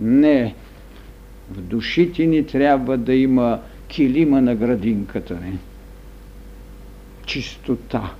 Не, 0.00 0.54
в 1.50 1.60
душите 1.60 2.26
ни 2.26 2.46
трябва 2.46 2.96
да 2.96 3.14
има 3.14 3.60
килима 3.88 4.40
на 4.40 4.54
градинката 4.54 5.34
ни. 5.34 5.58
Чистота, 7.26 8.12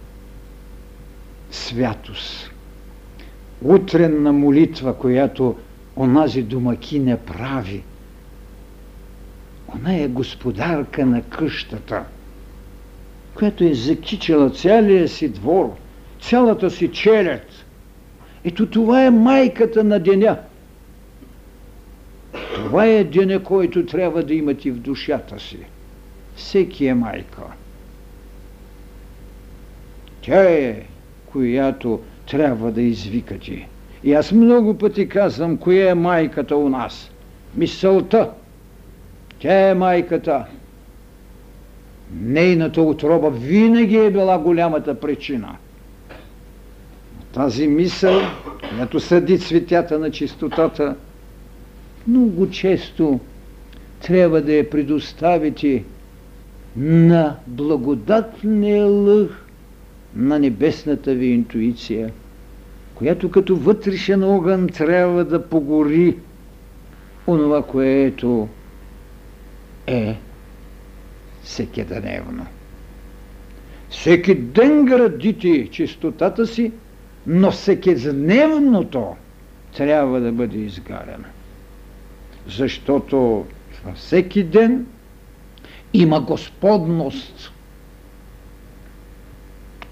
святост, 1.50 2.50
утренна 3.62 4.32
молитва, 4.32 4.94
която 4.98 5.56
онази 5.96 6.42
домаки 6.42 6.98
не 6.98 7.16
прави. 7.16 7.82
Она 9.74 9.96
е 9.96 10.08
господарка 10.08 11.06
на 11.06 11.22
къщата, 11.22 12.04
която 13.34 13.64
е 13.64 13.74
закичала 13.74 14.50
целия 14.50 15.08
си 15.08 15.28
двор, 15.28 15.76
цялата 16.20 16.70
си 16.70 16.92
челят– 16.92 17.46
ето 18.44 18.70
това 18.70 19.04
е 19.04 19.10
майката 19.10 19.84
на 19.84 19.98
деня. 20.00 20.38
Това 22.54 22.86
е 22.86 23.04
деня, 23.04 23.42
който 23.42 23.86
трябва 23.86 24.22
да 24.22 24.34
имате 24.34 24.70
в 24.70 24.74
душата 24.74 25.40
си. 25.40 25.58
Всеки 26.36 26.86
е 26.86 26.94
майка. 26.94 27.42
Тя 30.22 30.42
е, 30.42 30.82
която 31.26 32.00
трябва 32.30 32.72
да 32.72 32.82
извикате. 32.82 33.68
И 34.04 34.14
аз 34.14 34.32
много 34.32 34.78
пъти 34.78 35.08
казвам, 35.08 35.56
коя 35.56 35.90
е 35.90 35.94
майката 35.94 36.56
у 36.56 36.68
нас. 36.68 37.10
Мисълта. 37.56 38.30
Тя 39.38 39.68
е 39.70 39.74
майката. 39.74 40.44
Нейната 42.20 42.82
отроба 42.82 43.30
винаги 43.30 43.96
е 43.96 44.10
била 44.10 44.38
голямата 44.38 45.00
причина– 45.00 45.56
тази 47.34 47.68
мисъл, 47.68 48.20
която 48.68 49.00
съди 49.00 49.38
цветята 49.38 49.98
на 49.98 50.10
чистотата, 50.10 50.96
много 52.08 52.50
често 52.50 53.20
трябва 54.02 54.42
да 54.42 54.52
я 54.52 54.70
предоставите 54.70 55.84
на 56.76 57.36
благодатния 57.46 58.86
лъх 58.86 59.46
на 60.16 60.38
небесната 60.38 61.14
ви 61.14 61.26
интуиция, 61.26 62.10
която 62.94 63.30
като 63.30 63.56
вътрешен 63.56 64.24
огън 64.24 64.68
трябва 64.68 65.24
да 65.24 65.48
погори 65.48 66.16
онова, 67.26 67.62
което 67.62 68.48
е 69.86 70.16
всекидневно. 71.42 72.46
Всеки 73.90 74.34
ден 74.34 74.84
градите 74.84 75.68
чистотата 75.70 76.46
си– 76.46 76.72
но 77.26 77.50
всекидневното 77.50 79.16
трябва 79.76 80.20
да 80.20 80.32
бъде 80.32 80.58
изгарено. 80.58 81.24
Защото 82.46 83.46
във 83.84 83.96
всеки 83.96 84.44
ден 84.44 84.86
има 85.92 86.20
господност. 86.20 87.52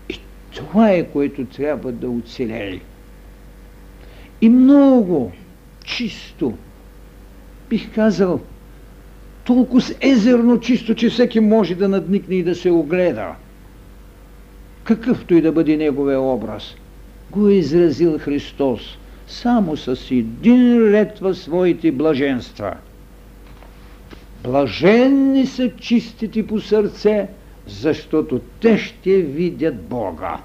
И 0.08 0.20
това 0.54 0.90
е, 0.90 1.04
което 1.04 1.44
трябва 1.44 1.92
да 1.92 2.10
оцелее. 2.10 2.80
И 4.42 4.48
много 4.48 5.32
чисто, 5.84 6.54
бих 7.70 7.94
казал, 7.94 8.40
толкова 9.44 9.82
езерно 10.00 10.60
чисто, 10.60 10.94
че 10.94 11.10
всеки 11.10 11.40
може 11.40 11.74
да 11.74 11.88
надникне 11.88 12.34
и 12.34 12.42
да 12.42 12.54
се 12.54 12.70
огледа. 12.70 13.34
Какъвто 14.84 15.34
и 15.34 15.40
да 15.40 15.52
бъде 15.52 15.76
неговия 15.76 16.20
образ– 16.20 16.74
го 17.32 17.48
е 17.48 17.54
изразил 17.54 18.18
Христос 18.18 18.98
само 19.26 19.76
с 19.76 20.10
един 20.10 20.78
ред 20.78 21.18
в 21.18 21.34
своите 21.34 21.92
блаженства. 21.92 22.74
Блаженни 24.44 25.46
са 25.46 25.70
чистите 25.76 26.46
по 26.46 26.60
сърце, 26.60 27.28
защото 27.66 28.40
те 28.60 28.78
ще 28.78 29.16
видят 29.16 29.82
Бога. 29.82 30.38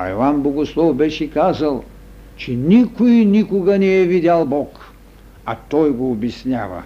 А 0.00 0.10
Иван 0.10 0.42
Богослов 0.42 0.96
беше 0.96 1.30
казал, 1.30 1.84
че 2.36 2.52
никой 2.52 3.10
никога 3.10 3.78
не 3.78 4.00
е 4.00 4.06
видял 4.06 4.46
Бог, 4.46 4.92
а 5.46 5.56
той 5.68 5.90
го 5.90 6.10
обяснява. 6.12 6.82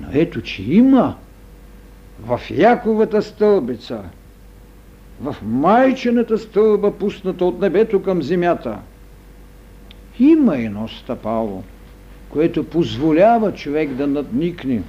Но 0.00 0.08
ето, 0.12 0.42
че 0.42 0.62
има 0.62 1.16
в 2.20 2.40
Яковата 2.50 3.22
стълбица– 3.22 4.02
в 5.20 5.36
майчената 5.42 6.38
стълба, 6.38 6.98
пусната 6.98 7.44
от 7.44 7.60
небето 7.60 8.02
към 8.02 8.22
земята. 8.22 8.78
Има 10.18 10.58
едно 10.58 10.88
стъпало, 10.88 11.62
което 12.28 12.64
позволява 12.64 13.54
човек 13.54 13.90
да 13.90 14.06
надникне. 14.06 14.82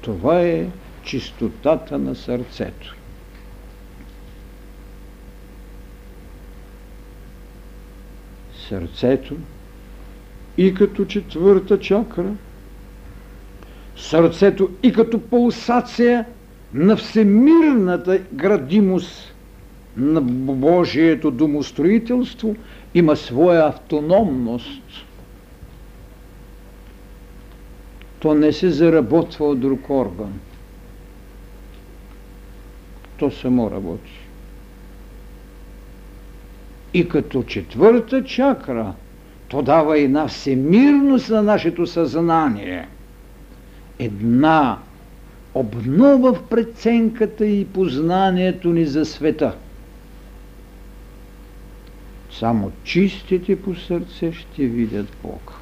Това 0.00 0.40
е 0.40 0.66
чистотата 1.02 1.98
на 1.98 2.14
сърцето. 2.14 2.96
Сърцето 8.70 9.36
и 10.58 10.74
като 10.74 11.04
четвърта 11.04 11.78
чакра, 11.78 12.32
сърцето 13.96 14.70
и 14.82 14.92
като 14.92 15.20
пулсация– 15.20 16.24
на 16.74 16.96
всемирната 16.96 18.18
градимост 18.32 19.34
на 19.96 20.20
Божието 20.20 21.30
домостроителство 21.30 22.56
има 22.94 23.16
своя 23.16 23.66
автономност. 23.66 24.82
То 28.20 28.34
не 28.34 28.52
се 28.52 28.70
заработва 28.70 29.46
от 29.46 29.60
друг 29.60 29.90
орган. 29.90 30.40
То 33.16 33.30
само 33.30 33.70
работи. 33.70 34.19
И 36.94 37.08
като 37.08 37.42
четвърта 37.42 38.24
чакра, 38.24 38.94
То 39.50 39.62
дава 39.62 39.98
една 39.98 40.28
всемирност 40.28 41.30
на 41.30 41.42
нашето 41.42 41.86
съзнание. 41.86 42.88
Една 43.98 44.78
обнова 45.54 46.32
в 46.32 46.42
преценката 46.42 47.46
и 47.46 47.64
познанието 47.64 48.72
ни 48.72 48.86
за 48.86 49.04
света. 49.04 49.56
Само 52.30 52.72
чистите 52.84 53.62
по 53.62 53.74
сърце 53.74 54.32
ще 54.32 54.66
видят 54.66 55.16
Бог. 55.22 55.52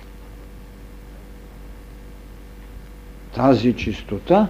Тази 3.34 3.74
чистота 3.74 4.48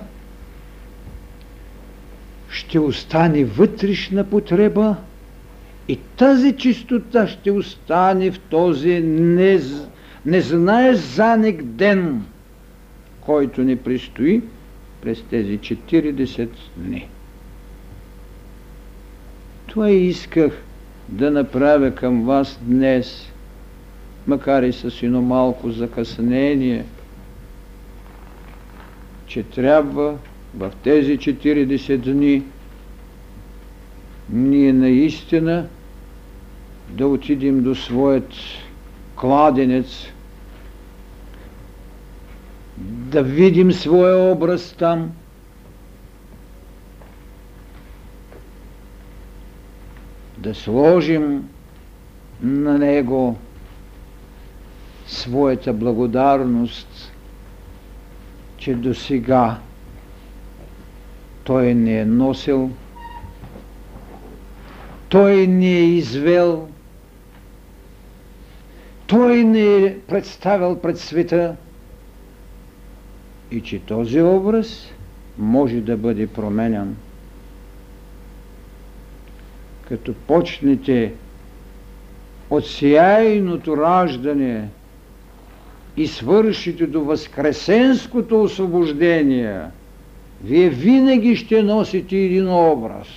ще 2.50 2.78
остане 2.78 3.44
вътрешна 3.44 4.30
потреба 4.30 4.96
и 5.88 5.96
тази 6.16 6.52
чистота 6.56 7.26
ще 7.26 7.50
остане 7.50 8.30
в 8.30 8.38
този 8.38 9.00
не, 9.00 9.60
не 10.26 10.40
знае 10.40 10.94
занек 10.94 11.62
ден, 11.62 12.22
който 13.20 13.62
ни 13.62 13.76
предстои 13.76 14.42
през 15.02 15.22
тези 15.22 15.58
40 15.58 16.48
дни. 16.76 17.08
Това 19.66 19.90
исках 19.90 20.52
да 21.08 21.30
направя 21.30 21.90
към 21.90 22.24
вас 22.24 22.58
днес, 22.62 23.32
макар 24.26 24.62
и 24.62 24.72
с 24.72 25.02
едно 25.02 25.22
малко 25.22 25.70
закъснение, 25.70 26.84
че 29.26 29.42
трябва 29.42 30.18
в 30.54 30.72
тези 30.82 31.18
40 31.18 31.96
дни 31.96 32.42
ние 34.30 34.72
наистина 34.72 35.66
да 36.88 37.06
отидем 37.06 37.62
до 37.62 37.74
своят 37.74 38.28
кладенец, 39.16 40.06
да 42.78 43.22
видим 43.22 43.72
своя 43.72 44.32
образ 44.32 44.72
там, 44.78 45.12
да 50.38 50.54
сложим 50.54 51.48
на 52.42 52.78
него 52.78 53.36
своята 55.06 55.72
благодарност, 55.72 57.12
че 58.56 58.74
до 58.74 58.94
сега 58.94 59.58
той 61.44 61.74
не 61.74 62.00
е 62.00 62.04
носил, 62.04 62.70
той 65.08 65.46
не 65.46 65.76
е 65.76 65.84
извел, 65.84 66.68
той 69.08 69.44
не 69.44 69.76
е 69.76 69.98
представил 69.98 70.78
пред 70.78 70.98
света 70.98 71.56
и 73.50 73.60
че 73.60 73.78
този 73.78 74.22
образ 74.22 74.88
може 75.38 75.80
да 75.80 75.96
бъде 75.96 76.26
променен. 76.26 76.96
Като 79.88 80.14
почнете 80.14 81.12
от 82.50 82.66
сияйното 82.66 83.76
раждане 83.76 84.68
и 85.96 86.06
свършите 86.06 86.86
до 86.86 87.04
възкресенското 87.04 88.42
освобождение, 88.42 89.60
вие 90.44 90.68
винаги 90.68 91.36
ще 91.36 91.62
носите 91.62 92.16
един 92.16 92.48
образ. 92.48 93.08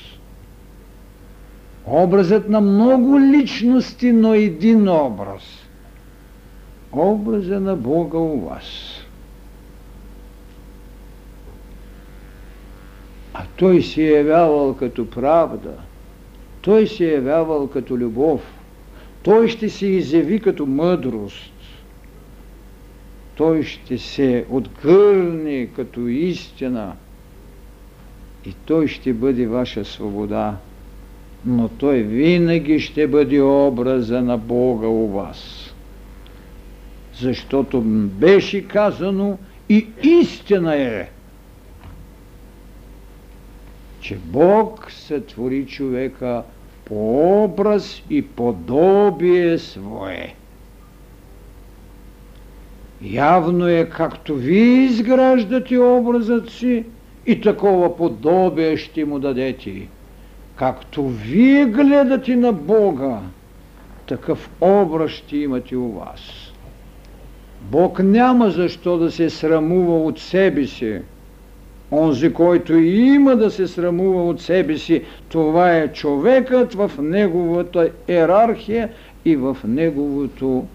Образът 1.86 2.50
на 2.50 2.62
много 2.62 3.20
личности, 3.20 4.12
но 4.12 4.34
един 4.34 4.90
образ. 4.90 5.61
Образа 6.92 7.60
на 7.60 7.76
Бога 7.76 8.18
у 8.18 8.40
вас. 8.40 8.66
А 13.34 13.44
той 13.56 13.82
се 13.82 14.04
е 14.04 14.18
явявал 14.18 14.76
като 14.76 15.10
правда. 15.10 15.74
Той 16.62 16.88
се 16.88 17.10
е 17.10 17.14
явявал 17.14 17.68
като 17.68 17.98
любов. 17.98 18.42
Той 19.24 19.48
ще 19.48 19.70
се 19.70 19.88
изяви 19.88 20.40
като 20.40 20.66
мъдрост. 20.66 21.54
Той 23.36 23.64
ще 23.64 23.98
се 23.98 24.46
отгърне 24.50 25.68
като 25.76 26.08
истина. 26.08 26.94
И 28.46 28.54
той 28.66 28.88
ще 28.88 29.14
бъде 29.14 29.48
ваша 29.48 29.86
свобода. 29.86 30.58
Но 31.46 31.70
той 31.70 32.02
винаги 32.02 32.80
ще 32.80 33.08
бъде 33.08 33.42
образа 33.42 34.22
на 34.22 34.38
Бога 34.38 34.88
у 34.88 35.08
вас. 35.08 35.61
Защото 37.22 37.82
беше 37.82 38.68
казано 38.68 39.38
и 39.70 39.88
истина 40.04 40.76
е 40.76 41.10
че 44.02 44.16
Бог 44.16 44.92
сътвори 44.92 45.66
човека 45.66 46.44
по 46.86 47.44
образ 47.44 48.04
и 48.10 48.22
подобие 48.22 49.58
свое. 49.58 50.36
Явно 53.02 53.68
е, 53.68 53.90
както 53.90 54.36
вие 54.36 54.84
изграждате 54.84 55.80
образът 55.80 56.50
си, 56.50 56.86
и 57.26 57.42
такова 57.42 57.98
подобие 57.98 58.78
ще 58.78 59.06
му 59.06 59.20
дадете. 59.20 59.88
Както 60.56 61.08
вие 61.08 61.66
гледате 61.66 62.36
на 62.36 62.54
Бога, 62.54 63.20
такъв 64.08 64.50
образ 64.62 65.12
ще 65.12 65.38
имате 65.38 65.76
у 65.76 65.92
вас. 65.92 66.41
Бог 67.62 68.00
няма 68.00 68.50
защо 68.50 68.98
да 68.98 69.12
се 69.12 69.30
срамува 69.30 70.04
от 70.04 70.20
себе 70.20 70.66
си, 70.66 71.00
Онзи, 71.92 72.34
който 72.34 72.74
има 72.74 73.36
да 73.36 73.52
се 73.52 73.68
срамува 73.68 74.24
от 74.24 74.42
себе 74.42 74.78
си, 74.78 75.04
това 75.30 75.78
е 75.78 75.94
човекът 75.94 76.74
в 76.74 76.92
неговата 77.02 77.92
иерархия 78.08 78.90
и 79.26 79.36
в 79.36 79.58
неговото 79.68 80.66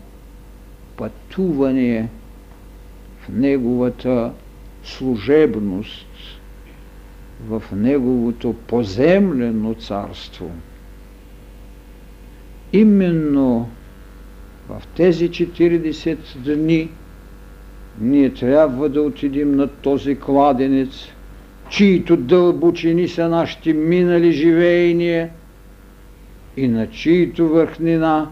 пътуване, 0.96 2.08
в 3.20 3.28
неговата 3.28 4.32
служебност, 4.84 6.06
в 7.48 7.62
неговото 7.72 8.54
поземлено 8.66 9.74
царство. 9.74 10.50
Именно 12.72 13.68
в 14.68 14.82
тези 14.96 15.30
40 15.30 16.16
дни 16.36 16.90
ние 18.00 18.34
трябва 18.34 18.88
да 18.88 19.02
отидем 19.02 19.56
на 19.56 19.66
този 19.68 20.16
кладенец, 20.16 21.08
чието 21.68 22.16
дълбочини 22.16 23.08
са 23.08 23.28
нашите 23.28 23.72
минали 23.72 24.32
живеения 24.32 25.30
и 26.56 26.68
на 26.68 26.90
чието 26.90 27.48
върхнина 27.48 28.30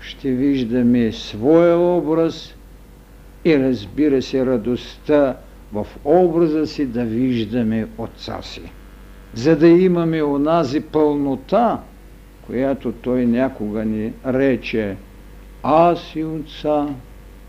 ще 0.00 0.30
виждаме 0.30 1.12
своя 1.12 1.78
образ 1.78 2.54
и 3.44 3.58
разбира 3.58 4.22
се 4.22 4.46
радостта 4.46 5.36
в 5.72 5.86
образа 6.04 6.66
си 6.66 6.86
да 6.86 7.04
виждаме 7.04 7.86
Отца 7.98 8.42
си, 8.42 8.62
за 9.34 9.56
да 9.56 9.68
имаме 9.68 10.22
онази 10.22 10.80
пълнота, 10.80 11.80
която 12.46 12.92
Той 12.92 13.26
някога 13.26 13.84
ни 13.84 14.12
рече 14.26 14.96
Аз 15.66 16.16
и 16.16 16.24
Отца 16.24 16.88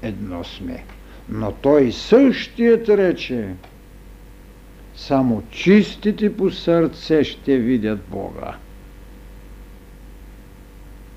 едно 0.01 0.43
сме. 0.43 0.83
Но 1.29 1.51
той 1.51 1.91
същият 1.91 2.89
рече, 2.89 3.53
само 4.95 5.43
чистите 5.51 6.37
по 6.37 6.51
сърце 6.51 7.23
ще 7.23 7.57
видят 7.57 7.99
Бога. 8.11 8.55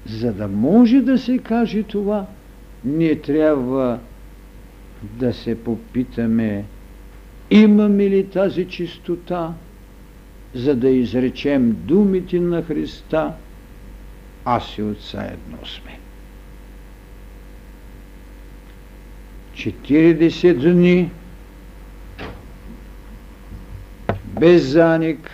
За 0.07 0.33
да 0.33 0.49
може 0.49 1.01
да 1.01 1.19
се 1.19 1.39
каже 1.39 1.83
това, 1.83 2.27
ние 2.85 3.21
трябва 3.21 3.99
да 5.03 5.35
се 5.35 5.65
попитаме, 5.65 6.65
имаме 7.51 8.11
ли 8.11 8.27
тази 8.27 8.69
чистота, 8.69 9.55
за 10.55 10.77
да 10.77 10.89
изречем 10.89 11.77
думите 11.85 12.41
на 12.41 12.63
Христа, 12.63 13.33
аз 14.45 14.79
и 14.79 14.83
Отца 14.83 15.23
едно 15.23 15.67
сме. 15.67 15.99
40 19.59 20.55
дни. 20.55 21.11
Без 24.25 24.63
заник, 24.63 25.31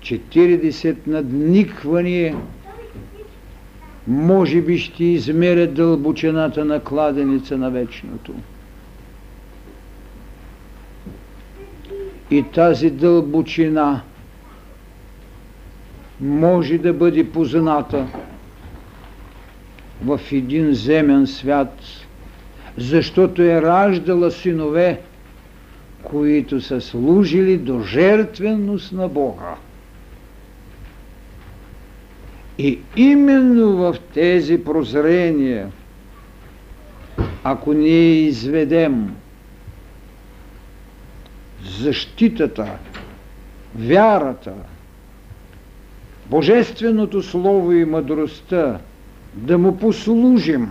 40 0.00 0.96
надниквания, 1.06 2.36
може 4.06 4.60
би 4.60 4.78
ще 4.78 5.04
измерят 5.04 5.74
дълбочината 5.74 6.64
на 6.64 6.80
кладеница 6.80 7.58
на 7.58 7.70
вечното. 7.70 8.34
И 12.30 12.42
тази 12.42 12.90
дълбочина 12.90 14.00
може 16.20 16.78
да 16.78 16.92
бъде 16.92 17.30
позната 17.30 18.06
в 20.04 20.20
един 20.32 20.74
земен 20.74 21.26
свят, 21.26 21.80
защото 22.76 23.42
е 23.42 23.62
раждала 23.62 24.30
синове, 24.30 25.00
които 26.02 26.60
са 26.60 26.80
служили 26.80 27.58
до 27.58 27.80
жертвеност 27.80 28.92
на 28.92 29.08
Бога. 29.08 29.54
И 32.58 32.78
именно 32.96 33.76
в 33.76 33.96
тези 34.14 34.64
прозрения, 34.64 35.70
ако 37.44 37.72
ние 37.72 38.12
изведем 38.12 39.14
защитата, 41.64 42.66
вярата, 43.74 44.54
Божественото 46.26 47.22
Слово 47.22 47.72
и 47.72 47.84
мъдростта, 47.84 48.78
да 49.34 49.58
му 49.58 49.76
послужим 49.76 50.68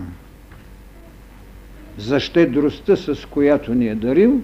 за 1.97 2.19
щедростта, 2.19 2.95
с 2.95 3.27
която 3.29 3.73
ни 3.73 3.87
е 3.87 3.95
дарил, 3.95 4.41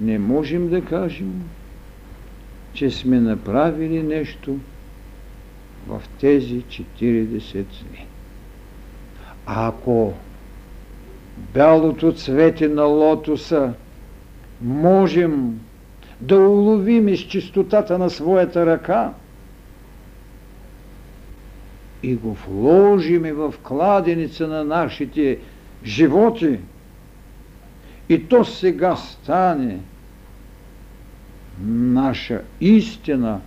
не 0.00 0.18
можем 0.18 0.68
да 0.68 0.84
кажем, 0.84 1.42
че 2.74 2.90
сме 2.90 3.20
направили 3.20 4.02
нещо 4.02 4.56
в 5.86 6.02
тези 6.20 6.62
40 6.62 7.52
дни. 7.52 8.06
А 9.46 9.68
ако 9.68 10.14
бялото 11.54 12.12
цвете 12.12 12.68
на 12.68 12.82
лотоса 12.82 13.72
можем 14.60 15.60
да 16.20 16.38
уловим 16.38 17.08
из 17.08 17.20
чистотата 17.20 17.98
на 17.98 18.10
своята 18.10 18.66
ръка 18.66 19.12
и 22.02 22.14
го 22.14 22.36
вложиме 22.46 23.32
в 23.32 23.54
кладеница 23.62 24.48
на 24.48 24.64
нашите 24.64 25.38
животи, 25.84 26.58
и 28.08 28.28
то 28.28 28.44
сега 28.44 28.96
стане 28.96 29.78
наша 31.66 32.42
истина, 32.60 33.40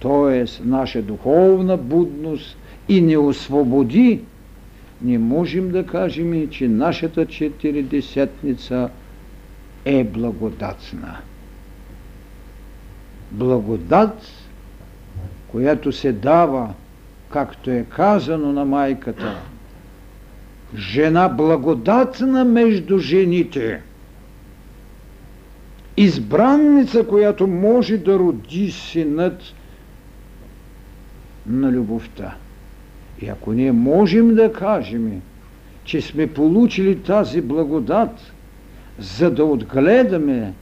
т.е. 0.00 0.44
наша 0.64 1.02
духовна 1.02 1.76
будност 1.76 2.56
и 2.88 3.00
не 3.00 3.18
освободи, 3.18 4.20
не 5.02 5.18
можем 5.18 5.70
да 5.70 5.86
кажем, 5.86 6.48
че 6.50 6.68
нашата 6.68 7.26
четиридесетница 7.26 8.90
е 9.84 10.04
благодатна. 10.04 11.16
Благодат, 13.30 14.22
която 15.48 15.92
се 15.92 16.12
дава, 16.12 16.74
както 17.32 17.70
е 17.70 17.84
казано 17.88 18.52
на 18.52 18.64
майката, 18.64 19.36
жена 20.76 21.28
благодатна 21.28 22.44
между 22.44 22.98
жените, 22.98 23.82
избранница, 25.96 27.06
която 27.06 27.46
може 27.46 27.98
да 27.98 28.18
роди 28.18 28.70
синът 28.70 29.42
на 31.46 31.72
любовта. 31.72 32.34
И 33.20 33.28
ако 33.28 33.52
ние 33.52 33.72
можем 33.72 34.34
да 34.34 34.52
кажем, 34.52 35.22
че 35.84 36.00
сме 36.00 36.26
получили 36.26 37.02
тази 37.02 37.40
благодат, 37.40 38.32
за 38.98 39.30
да 39.30 39.44
отгледаме 39.44 40.52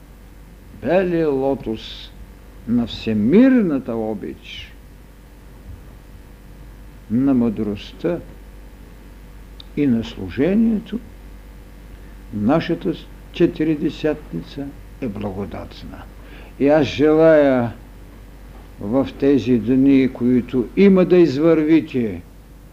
белия 0.81 1.29
лотос 1.29 2.11
на 2.67 2.87
всемирната 2.87 3.95
обич, 3.95 4.70
на 7.11 7.33
мъдростта 7.33 8.19
и 9.77 9.87
на 9.87 10.03
служението, 10.03 10.99
нашата 12.33 12.93
четиридесятница 13.31 14.65
е 15.01 15.07
благодатна. 15.07 16.03
И 16.59 16.67
аз 16.67 16.87
желая 16.87 17.71
в 18.81 19.09
тези 19.19 19.57
дни, 19.57 20.09
които 20.13 20.67
има 20.77 21.05
да 21.05 21.17
извървите, 21.17 22.21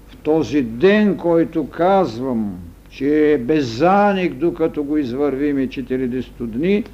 в 0.09 0.17
този 0.17 0.63
ден, 0.63 1.17
който 1.17 1.69
казвам, 1.69 2.59
че 2.91 3.33
е 3.33 3.39
безаник, 3.39 4.35
докато 4.35 4.85
го 4.85 4.97
извървиме 4.97 5.69
40 5.69 6.47
дни, 6.47 6.85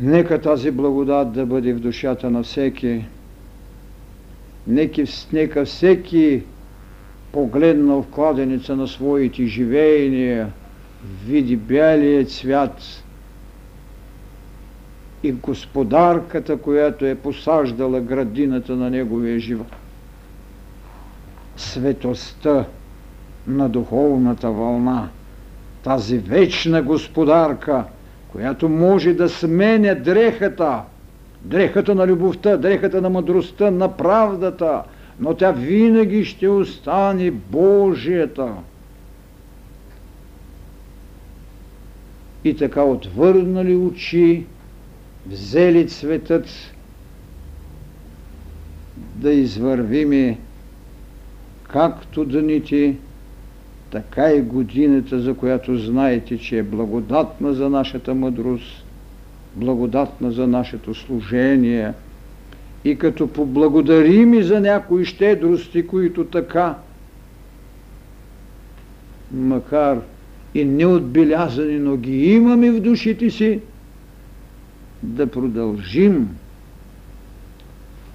нека 0.00 0.40
тази 0.40 0.70
благодат 0.70 1.32
да 1.32 1.46
бъде 1.46 1.72
в 1.72 1.80
душата 1.80 2.30
на 2.30 2.42
всеки, 2.42 3.04
нека, 4.70 5.02
нека 5.32 5.64
всеки 5.64 6.42
погледнал 7.32 8.02
в 8.02 8.06
кладеница 8.06 8.76
на 8.76 8.88
своите 8.88 9.46
живеяния, 9.46 10.52
види 11.26 11.56
бялия 11.56 12.24
цвят 12.24 13.04
и 15.22 15.32
господарката, 15.32 16.56
която 16.56 17.06
е 17.06 17.14
посаждала 17.14 18.00
градината 18.00 18.76
на 18.76 18.90
неговия 18.90 19.38
живот. 19.38 19.76
Светостта 21.56 22.64
на 23.46 23.68
духовната 23.68 24.50
вълна, 24.50 25.08
тази 25.82 26.18
вечна 26.18 26.82
господарка, 26.82 27.84
която 28.28 28.68
може 28.68 29.14
да 29.14 29.28
сменя 29.28 29.94
дрехата, 29.94 30.82
дрехата 31.42 31.94
на 31.94 32.06
любовта, 32.06 32.56
дрехата 32.56 33.00
на 33.00 33.10
мъдростта, 33.10 33.70
на 33.70 33.96
правдата, 33.96 34.82
но 35.20 35.34
тя 35.34 35.52
винаги 35.52 36.24
ще 36.24 36.48
остане 36.48 37.30
Божията. 37.30 38.54
И 42.44 42.56
така 42.56 42.82
отвърнали 42.82 43.76
очи, 43.76 44.44
взели 45.26 45.88
цветът 45.88 46.46
да 48.96 49.32
извървиме 49.32 50.38
както 51.62 52.24
дните, 52.24 52.96
така 53.90 54.32
и 54.32 54.40
годината, 54.40 55.20
за 55.20 55.34
която 55.34 55.78
знаете, 55.78 56.38
че 56.38 56.58
е 56.58 56.62
благодатна 56.62 57.54
за 57.54 57.70
нашата 57.70 58.14
мъдрост, 58.14 58.84
благодатна 59.56 60.32
за 60.32 60.46
нашето 60.46 60.94
служение– 60.94 61.92
и 62.84 62.98
като 62.98 63.26
поблагодарим 63.26 64.34
и 64.34 64.42
за 64.42 64.60
някои 64.60 65.04
щедрости, 65.04 65.86
които 65.86 66.24
така, 66.24 66.78
макар 69.32 70.00
и 70.54 70.64
неотбелязани, 70.64 71.78
но 71.78 71.96
ги 71.96 72.32
имаме 72.32 72.70
в 72.70 72.80
душите 72.80 73.30
си, 73.30 73.60
да 75.02 75.26
продължим 75.26 76.28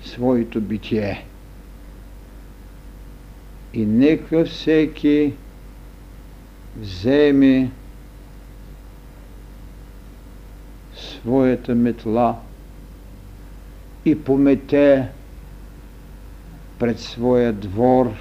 своето 0.03 0.61
битие. 0.61 1.25
И 3.73 3.85
нека 3.85 4.45
всеки 4.45 5.33
вземе 6.79 7.71
своята 11.25 11.75
метла– 11.75 12.39
и 14.05 14.23
помете 14.23 15.09
пред 16.79 16.99
своя 16.99 17.53
двор. 17.53 18.11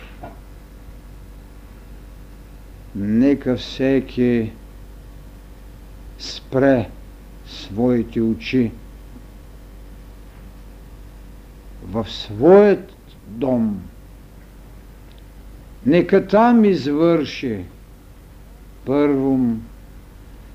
Нека 2.97 3.57
всеки 3.57 4.53
спре 6.19 6.91
своите 7.47 8.21
очи 8.21 8.73
в 11.83 12.07
своят 12.11 12.93
дом. 13.27 13.83
Нека 15.87 16.27
там 16.27 16.65
извърши 16.65 17.65
първо 18.85 19.57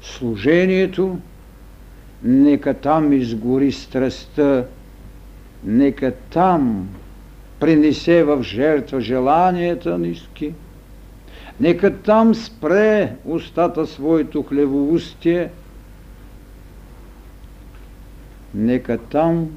служението, 0.02 1.20
нека 2.24 2.74
там 2.74 3.13
изгори 3.13 3.72
страстта 3.72 4.65
нека 5.63 6.11
там 6.11 6.89
принесе 7.59 8.24
в 8.24 8.43
жертва 8.43 9.01
желанията 9.01 9.97
ниски, 9.97 10.53
нека 11.59 11.97
там 11.97 12.36
спре 12.36 13.15
устата 13.26 13.88
своето 13.88 14.43
хлевоустие, 14.43 15.49
нека 18.55 18.97
там 18.97 19.47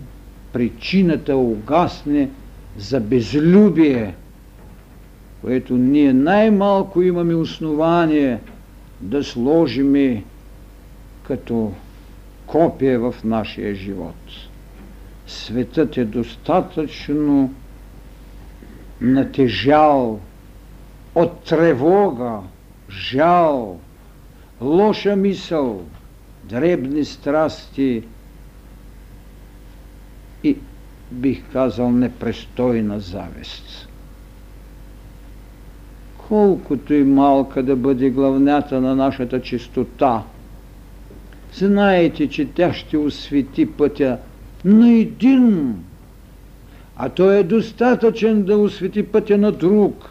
причината 0.53 1.37
угасне 1.37 2.31
за 2.79 3.01
безлюбие, 3.01 4.15
което 5.41 5.77
ние 5.77 6.13
най-малко 6.13 7.03
имаме 7.03 7.35
основание 7.35 8.39
да 9.01 9.25
сложиме 9.25 10.25
като 11.23 11.73
копие 12.53 12.99
в 12.99 13.15
нашия 13.25 13.75
живот 13.75 14.15
светът 15.27 15.97
е 15.97 16.05
достатъчно 16.05 17.55
натежал 19.01 20.21
от 21.15 21.45
тревога, 21.45 22.39
жал, 22.91 23.81
лоша 24.61 25.17
мисъл, 25.17 25.83
дребни 26.45 27.05
страсти 27.05 28.03
и, 30.45 30.57
бих 31.11 31.53
казал, 31.53 31.91
непрестойна 31.91 33.01
завист. 33.01 33.89
Колкото 36.29 36.95
и 36.95 37.05
малка 37.05 37.63
да 37.63 37.77
бъде 37.77 38.11
главнята 38.11 38.81
на 38.81 38.97
нашата 38.97 39.43
чистота, 39.43 40.23
знаете, 41.55 42.29
че 42.29 42.49
тя 42.55 42.73
ще 42.73 42.99
освети 42.99 43.73
пътя 43.73 44.19
на 44.65 44.91
един, 44.91 45.75
а 46.97 47.09
той 47.09 47.37
е 47.37 47.43
достатъчен 47.43 48.43
да 48.43 48.57
освети 48.57 49.03
пътя 49.03 49.39
на 49.39 49.53
друг. 49.53 50.11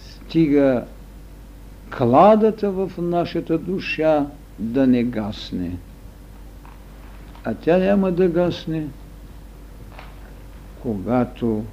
Стига 0.00 0.84
кладата 1.96 2.70
в 2.70 2.92
нашата 2.98 3.58
душа 3.58 4.26
да 4.58 4.86
не 4.86 5.04
гасне. 5.04 5.70
А 7.44 7.54
тя 7.54 7.78
няма 7.78 8.12
да 8.12 8.28
гасне, 8.28 8.86
когато 10.82 11.64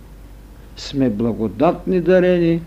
сме 0.77 1.09
благодатни 1.09 2.01
дарени 2.01 2.61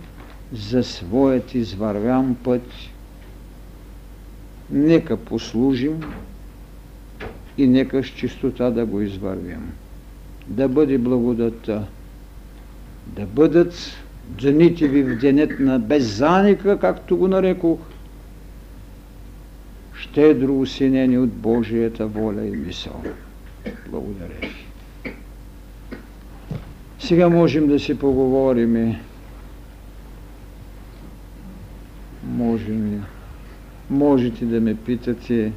за 0.52 0.82
своят 0.82 1.54
извървян 1.54 2.36
път. 2.44 2.62
Нека 4.70 5.16
послужим 5.16 6.00
и 7.58 7.66
нека 7.66 8.04
с 8.04 8.06
чистота 8.06 8.70
да 8.70 8.86
го 8.86 9.00
извървим. 9.00 9.72
Да 10.46 10.68
бъде 10.68 10.98
благодата, 10.98 11.86
да 13.06 13.26
бъдат 13.26 13.74
дните 14.28 14.88
ви 14.88 15.02
в 15.02 15.18
денят 15.18 15.60
на 15.60 15.78
беззаника, 15.78 16.78
както 16.78 17.16
го 17.16 17.28
нарекох, 17.28 17.78
щедро 19.94 20.60
усинени 20.60 21.18
от 21.18 21.30
Божията 21.30 22.06
воля 22.06 22.46
и 22.46 22.50
мисъл. 22.50 23.02
Благодаря 23.88 24.38
ви. 24.40 24.68
Сега 26.98 27.28
можем 27.28 27.66
да 27.66 27.78
си 27.78 27.98
поговорим. 27.98 28.96
Можем 32.24 32.92
ли? 32.92 33.00
Можете 33.90 34.44
да 34.44 34.60
ме 34.60 34.74
питате. 34.74 35.52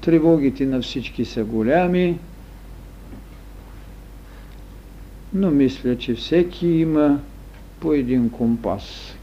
Тревогите 0.00 0.66
на 0.66 0.82
всички 0.82 1.24
са 1.24 1.44
голями, 1.44 2.18
но 5.34 5.50
мисля, 5.50 5.98
че 5.98 6.14
всеки 6.14 6.66
има 6.66 7.20
по 7.80 7.92
един 7.92 8.30
компас. 8.30 9.14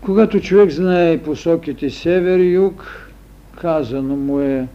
Когато 0.00 0.40
човек 0.40 0.70
знае 0.70 1.22
посоките 1.22 1.90
север 1.90 2.38
и 2.38 2.52
юг, 2.52 3.10
казано 3.60 4.16
му 4.16 4.40
е 4.40 4.68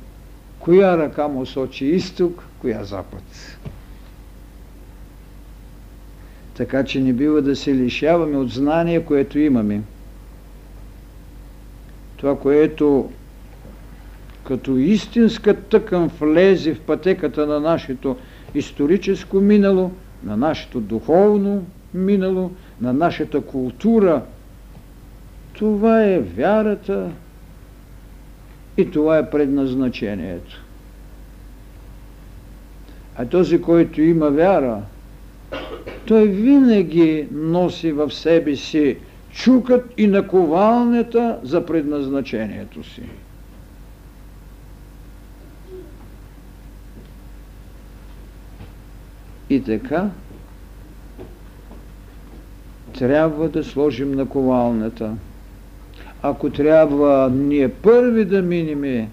коя 0.60 0.98
ръка 0.98 1.28
му 1.28 1.46
сочи 1.46 1.86
изток, 1.86 2.44
коя 2.62 2.84
запад. 2.84 3.24
Така 6.58 6.84
че 6.84 7.00
не 7.00 7.14
бива 7.14 7.42
да 7.42 7.56
се 7.56 7.76
лишаваме 7.76 8.38
от 8.38 8.50
знание, 8.50 9.06
което 9.06 9.40
имаме. 9.40 9.82
Това, 12.18 12.40
което 12.40 13.12
като 14.44 14.78
истинска 14.78 15.62
тъкан 15.62 16.08
влезе 16.08 16.74
в 16.74 16.80
пътеката 16.80 17.48
на 17.48 17.60
нашето 17.60 18.18
историческо 18.56 19.40
минало, 19.40 19.92
на 20.24 20.38
нашето 20.38 20.80
духовно 20.80 21.66
минало, 21.94 22.52
на 22.82 22.94
нашата 22.94 23.42
култура, 23.42 24.22
това 25.54 26.04
е 26.04 26.20
вярата 26.20 27.10
и 28.78 28.92
това 28.92 29.18
е 29.18 29.30
предназначението. 29.30 30.64
А 33.16 33.26
този, 33.26 33.62
който 33.62 34.02
има 34.02 34.30
вяра, 34.30 34.82
той 36.06 36.28
винаги 36.28 37.28
носи 37.32 37.92
в 37.92 38.12
себе 38.12 38.56
си 38.56 38.98
чукът 39.32 39.94
и 39.98 40.08
наковалнята 40.08 41.40
за 41.44 41.66
предназначението 41.66 42.84
си. 42.84 43.02
И 49.50 49.64
така, 49.64 50.10
трябва 52.98 53.50
да 53.50 53.64
сложим 53.64 54.12
наковалната. 54.12 55.16
Ако 56.22 56.50
трябва 56.50 57.30
ние 57.30 57.70
първи 57.70 58.26
да 58.26 58.42
минеме 58.42 59.10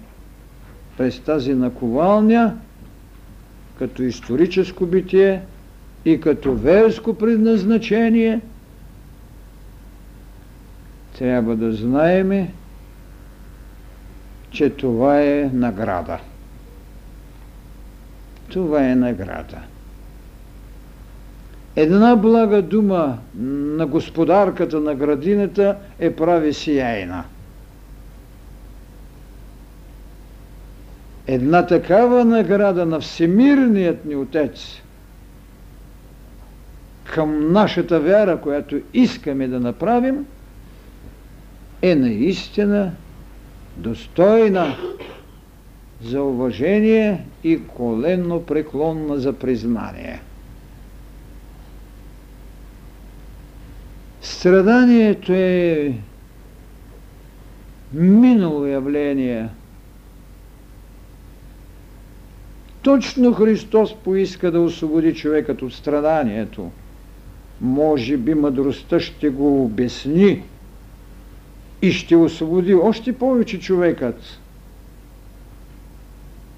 през 0.97 1.19
тази 1.19 1.53
наковалня, 1.53 2.57
като 3.79 4.03
историческо 4.03 4.85
битие 4.85 5.41
и 6.05 6.19
като 6.19 6.53
верско 6.53 7.13
предназначение, 7.13 8.41
трябва 11.17 11.55
да 11.55 11.71
знаеме, 11.71 12.51
че 14.51 14.69
това 14.69 15.21
е 15.21 15.49
награда. 15.53 16.17
Това 18.49 18.89
е 18.89 18.95
награда. 18.95 19.57
Една 21.75 22.15
блага 22.15 22.61
дума 22.61 23.17
на 23.35 23.85
господарката 23.85 24.79
на 24.79 24.95
градината 24.95 25.77
е 25.99 26.15
прави 26.15 26.53
сияйна. 26.53 27.23
Една 31.27 31.65
такава 31.65 32.25
награда 32.25 32.85
на 32.85 32.99
Всемирният 32.99 34.05
ни 34.05 34.15
Отец 34.15 34.81
към 37.13 37.51
нашата 37.51 37.99
вяра, 37.99 38.41
която 38.41 38.81
искаме 38.93 39.47
да 39.47 39.59
направим, 39.59 40.25
е 41.81 41.95
наистина 41.95 42.91
достойна 43.77 44.75
за 46.01 46.23
уважение 46.23 47.25
и 47.43 47.67
коленно 47.67 48.45
преклонна 48.45 49.17
за 49.17 49.33
признание. 49.33 50.21
Страданието 54.21 55.33
е 55.33 55.93
минало 57.93 58.65
явление. 58.65 59.49
Точно 62.81 63.33
Христос 63.33 63.95
поиска 64.03 64.51
да 64.51 64.59
освободи 64.59 65.13
човекът 65.15 65.61
от 65.61 65.73
страданието. 65.73 66.71
Може 67.61 68.17
би 68.17 68.33
мъдростта 68.33 68.99
ще 68.99 69.29
го 69.29 69.63
обясни 69.63 70.43
и 71.81 71.91
ще 71.91 72.15
освободи 72.15 72.73
още 72.73 73.13
повече 73.13 73.59
човекът. 73.59 74.39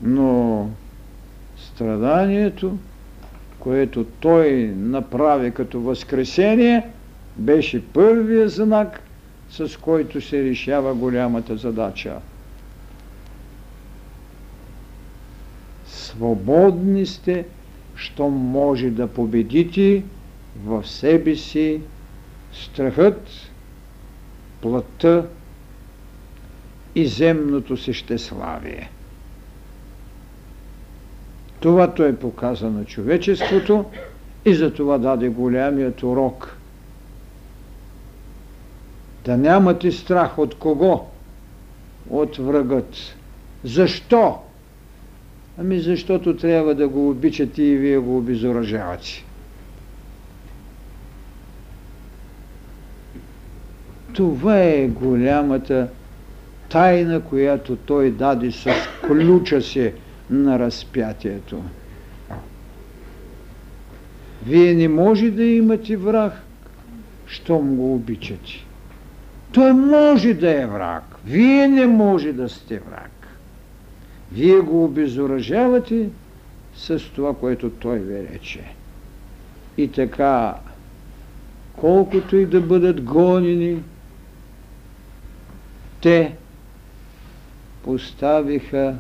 Но 0.02 0.70
страданието, 1.58 2.78
което 3.60 4.04
той 4.20 4.74
направи 4.78 5.52
като 5.52 5.82
възкресение– 5.82 6.84
беше 7.38 7.86
първия 7.86 8.50
знак, 8.50 9.02
с 9.50 9.80
който 9.82 10.22
се 10.22 10.44
решава 10.44 10.94
голямата 10.94 11.58
задача. 11.58 12.18
Свободни 15.88 17.06
сте, 17.06 17.46
що 17.96 18.30
може 18.30 18.90
да 18.90 19.08
победите 19.08 20.04
в 20.66 20.88
себе 20.88 21.36
си 21.36 21.82
страхът, 22.54 23.30
плътта 24.62 25.26
и 26.96 27.08
земното 27.08 27.78
същеславие. 27.78 28.90
Това 31.60 31.94
той 31.94 32.16
показа 32.16 32.70
на 32.70 32.86
човечеството 32.86 33.86
и 34.46 34.56
за 34.56 34.74
това 34.74 34.98
даде 34.98 35.30
голямият 35.30 36.04
урок– 36.04 36.58
да 39.28 39.38
нямате 39.38 39.92
страх 39.92 40.40
от 40.40 40.56
кого? 40.56 41.06
От 42.10 42.38
врагът. 42.38 42.96
Защо? 43.64 44.40
Ами 45.58 45.80
защото 45.80 46.38
трябва 46.38 46.76
да 46.76 46.88
го 46.88 47.10
обичате 47.10 47.64
и 47.64 47.78
вие 47.78 47.98
го 47.98 48.18
обезоръжавате. 48.18 49.26
Това 54.18 54.60
е 54.60 54.88
голямата 54.88 55.88
тайна, 56.70 57.22
която 57.22 57.76
той 57.76 58.12
даде 58.12 58.52
с 58.52 58.74
ключа 59.08 59.62
си 59.62 59.92
на 60.30 60.60
разпятието. 60.60 61.64
Вие 64.46 64.74
не 64.74 64.88
може 64.88 65.32
да 65.32 65.44
имате 65.44 65.98
враг, 65.98 66.34
щом 67.28 67.76
го 67.76 67.96
обичате. 67.96 68.66
Той 69.52 69.74
може 69.74 70.34
да 70.34 70.62
е 70.62 70.66
враг. 70.66 71.04
Вие 71.26 71.68
не 71.68 71.88
може 71.88 72.34
да 72.34 72.50
сте 72.50 72.80
враг. 72.80 73.28
Вие 74.32 74.60
го 74.60 74.84
обезоръжавате 74.84 76.10
с 76.76 77.00
това, 77.16 77.36
което 77.36 77.70
той 77.70 78.00
ви 78.00 78.28
рече. 78.34 78.64
И 79.78 79.88
така, 79.88 80.56
колкото 81.76 82.38
и 82.38 82.46
да 82.46 82.62
бъдат 82.62 83.02
гонени, 83.02 83.84
те 86.02 86.36
поставиха 87.84 88.96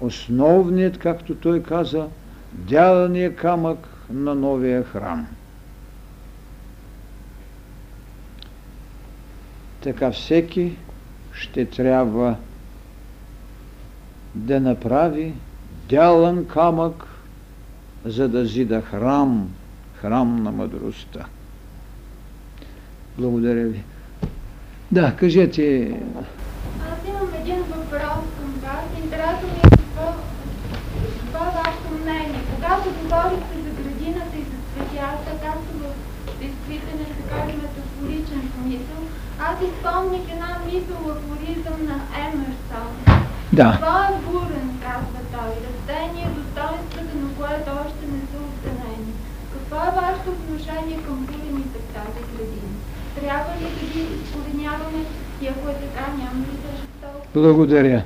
основният, 0.00 0.98
както 0.98 1.34
той 1.34 1.62
каза, 1.62 2.08
дялания 2.52 3.36
камък 3.36 3.88
на 4.10 4.34
новия 4.34 4.84
храм. 4.84 5.26
Така 9.80 10.10
всеки 10.10 10.76
ще 11.32 11.66
трябва 11.66 12.36
да 14.34 14.60
направи 14.60 15.34
дялан 15.88 16.46
камък, 16.46 17.04
за 18.04 18.28
да 18.28 18.46
зида 18.46 18.80
храм, 18.80 19.50
храм 19.94 20.42
на 20.42 20.52
мъдростта. 20.52 21.26
Благодаря 23.18 23.66
ви. 23.66 23.82
Да, 24.90 25.16
кажете. 25.16 25.66
Аз 26.90 26.98
имам 27.08 27.28
един 27.40 27.62
въпрос 27.62 28.24
към 28.38 28.50
вас. 28.64 28.84
Интересно 29.04 29.48
ми 29.54 29.60
е 29.64 29.70
какво, 29.76 30.06
какво 31.20 31.40
е 31.48 31.56
вашето 31.60 31.88
мнение. 32.02 32.40
Когато 32.54 32.86
говорите 33.02 33.54
за 33.64 33.70
градината 33.78 34.36
и 34.42 34.44
за 34.50 34.58
цветята, 34.70 35.30
както 35.44 35.70
в 35.82 35.86
действителен, 36.40 37.10
така 37.18 37.38
и 37.50 37.54
метафоричен 37.62 38.42
смисъл, 38.54 39.00
аз 39.48 39.56
изпомних 39.68 40.26
една 40.34 40.52
мисъл 40.66 41.00
афоризъм 41.14 41.78
на 41.90 41.96
Емерсон. 42.24 42.90
Да. 43.52 43.68
Това 43.80 43.98
е 44.12 44.20
бурен, 44.26 44.68
казва 44.86 45.20
той. 45.34 45.52
Растение, 45.66 46.26
достоинствата, 46.38 47.14
на 47.22 47.28
което 47.38 47.68
още 47.84 48.02
не 48.14 48.20
са 48.30 48.38
оценени. 48.48 49.12
Какво 49.52 49.76
е 49.88 49.96
вашето 50.02 50.28
отношение 50.30 50.98
към 51.06 51.16
бурените 51.26 51.78
в 51.84 51.86
тази 51.96 52.20
градина? 52.32 52.70
Трябва 53.20 53.52
ли 53.60 53.64
да 53.64 53.86
ги 53.92 54.06
изкореняваме 54.24 55.04
и 55.42 55.46
ако 55.46 55.68
е 55.68 55.72
така, 55.72 56.10
няма 56.18 56.40
ли 56.40 56.52
да 56.62 57.08
е? 57.08 57.10
Благодаря. 57.34 58.02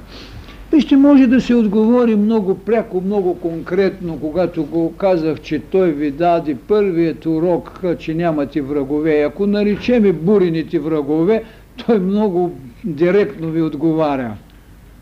Вижте, 0.73 0.97
може 0.97 1.27
да 1.27 1.41
се 1.41 1.55
отговори 1.55 2.17
много 2.17 2.55
пряко, 2.55 3.01
много 3.01 3.41
конкретно, 3.41 4.21
когато 4.21 4.65
го 4.65 4.97
казах, 4.97 5.41
че 5.41 5.59
той 5.59 5.93
ви 5.93 6.11
даде 6.11 6.55
първият 6.55 7.27
урок, 7.27 7.81
че 7.99 8.15
нямате 8.15 8.63
врагове. 8.63 9.23
Ако 9.23 9.47
наречеме 9.47 10.13
бурените 10.13 10.79
врагове, 10.79 11.45
той 11.87 11.99
много 11.99 12.53
директно 12.85 13.51
ви 13.51 13.63
отговаря. 13.63 14.37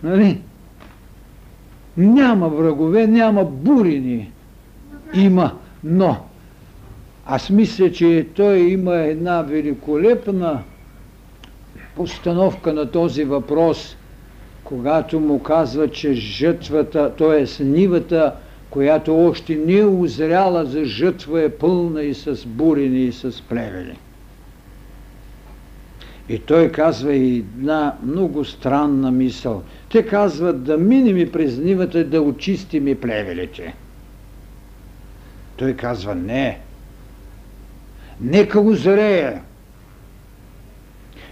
Нали? 0.02 0.40
Няма 1.96 2.48
врагове, 2.48 3.06
няма 3.06 3.44
бурени. 3.44 4.32
Има, 5.14 5.52
но 5.84 6.16
аз 7.32 7.50
мисля, 7.50 7.92
че 7.92 8.26
той 8.34 8.58
има 8.58 8.96
една 8.96 9.42
великолепна 9.42 10.62
постановка 11.96 12.72
на 12.72 12.90
този 12.90 13.24
въпрос, 13.24 13.96
когато 14.64 15.20
му 15.20 15.42
казва, 15.42 15.88
че 15.88 16.12
жътвата, 16.12 17.14
т.е. 17.18 17.64
нивата, 17.64 18.34
която 18.70 19.26
още 19.26 19.56
не 19.56 19.76
е 19.76 19.84
озряла 19.84 20.64
за 20.64 20.84
жътва, 20.84 21.42
е 21.42 21.48
пълна 21.48 22.02
и 22.02 22.14
с 22.14 22.46
бурени, 22.46 23.04
и 23.04 23.12
с 23.12 23.42
плевели. 23.42 23.96
И 26.28 26.38
той 26.38 26.72
казва 26.72 27.14
и 27.14 27.38
една 27.38 27.96
много 28.02 28.44
странна 28.44 29.10
мисъл. 29.10 29.62
Те 29.92 30.06
казват 30.06 30.64
да 30.64 30.78
минем 30.78 31.18
и 31.18 31.32
през 31.32 31.58
нивата 31.58 32.04
да 32.04 32.22
очистим 32.22 32.88
и 32.88 32.94
плевелите. 32.94 33.74
Той 35.56 35.72
казва 35.72 36.14
не. 36.14 36.60
Нека 38.20 38.60
го 38.60 38.74
зрея. 38.74 39.42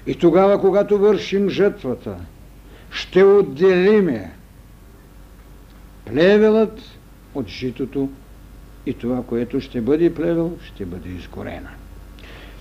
И 0.06 0.14
тогава, 0.14 0.60
когато 0.60 0.98
вършим 0.98 1.50
жътвата, 1.50 2.16
ще 2.90 3.22
отделиме 3.22 4.30
плевелът 6.06 6.80
от 7.34 7.48
житото 7.48 8.08
и 8.86 8.94
това, 8.94 9.22
което 9.22 9.60
ще 9.60 9.80
бъде 9.80 10.14
плевел, 10.14 10.52
ще 10.64 10.86
бъде 10.86 11.08
изгорена. 11.08 11.70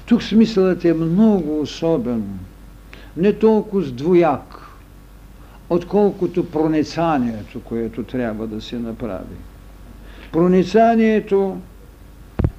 Тук 0.05 0.23
смисълът 0.23 0.86
е 0.86 0.93
много 0.93 1.59
особен, 1.61 2.39
не 3.17 3.34
толкова 3.34 3.84
с 3.84 3.91
двояк, 3.91 4.67
отколкото 5.69 6.51
проницанието, 6.51 7.61
което 7.61 8.03
трябва 8.03 8.47
да 8.47 8.61
се 8.61 8.80
направи. 8.80 9.36
Проницанието 10.32 11.57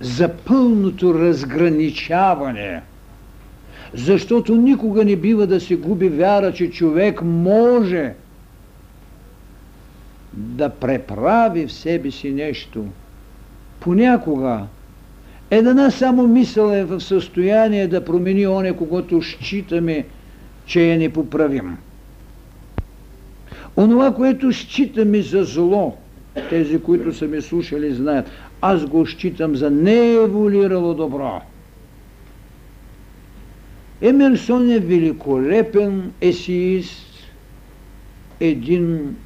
за 0.01 0.28
пълното 0.28 1.14
разграничаване, 1.14 2.82
защото 3.94 4.57
никога 4.57 5.05
не 5.05 5.16
бива 5.16 5.46
да 5.46 5.61
се 5.61 5.76
губи 5.76 6.09
вяра, 6.09 6.53
че 6.53 6.70
човек 6.70 7.22
може 7.22 8.14
да 10.32 10.68
преправи 10.68 11.66
в 11.66 11.72
себе 11.72 12.11
си 12.11 12.30
нещо. 12.30 12.84
Понякога 13.80 14.66
една 15.51 15.90
само 15.90 16.26
мисъл 16.26 16.70
е 16.70 16.84
в 16.84 17.01
състояние 17.01 17.86
да 17.86 18.05
промени 18.05 18.46
оне, 18.46 18.76
когато 18.76 19.22
считаме, 19.22 20.05
че 20.66 20.92
е 20.92 20.99
непоправим. 20.99 21.76
Онова, 23.76 24.14
което 24.14 24.53
считаме 24.53 25.22
за 25.22 25.44
зло, 25.44 25.96
тези, 26.51 26.82
които 26.82 27.12
са 27.12 27.28
ме 27.28 27.40
слушали, 27.40 27.94
знаят, 27.94 28.30
аз 28.62 28.86
го 28.86 29.06
считам 29.06 29.56
за 29.56 29.70
нееволирало 29.70 30.94
добро. 30.94 31.40
Емерсон 34.00 34.70
е 34.70 34.78
великолепен 34.78 36.12
есеист, 36.20 37.06
един 38.40 39.16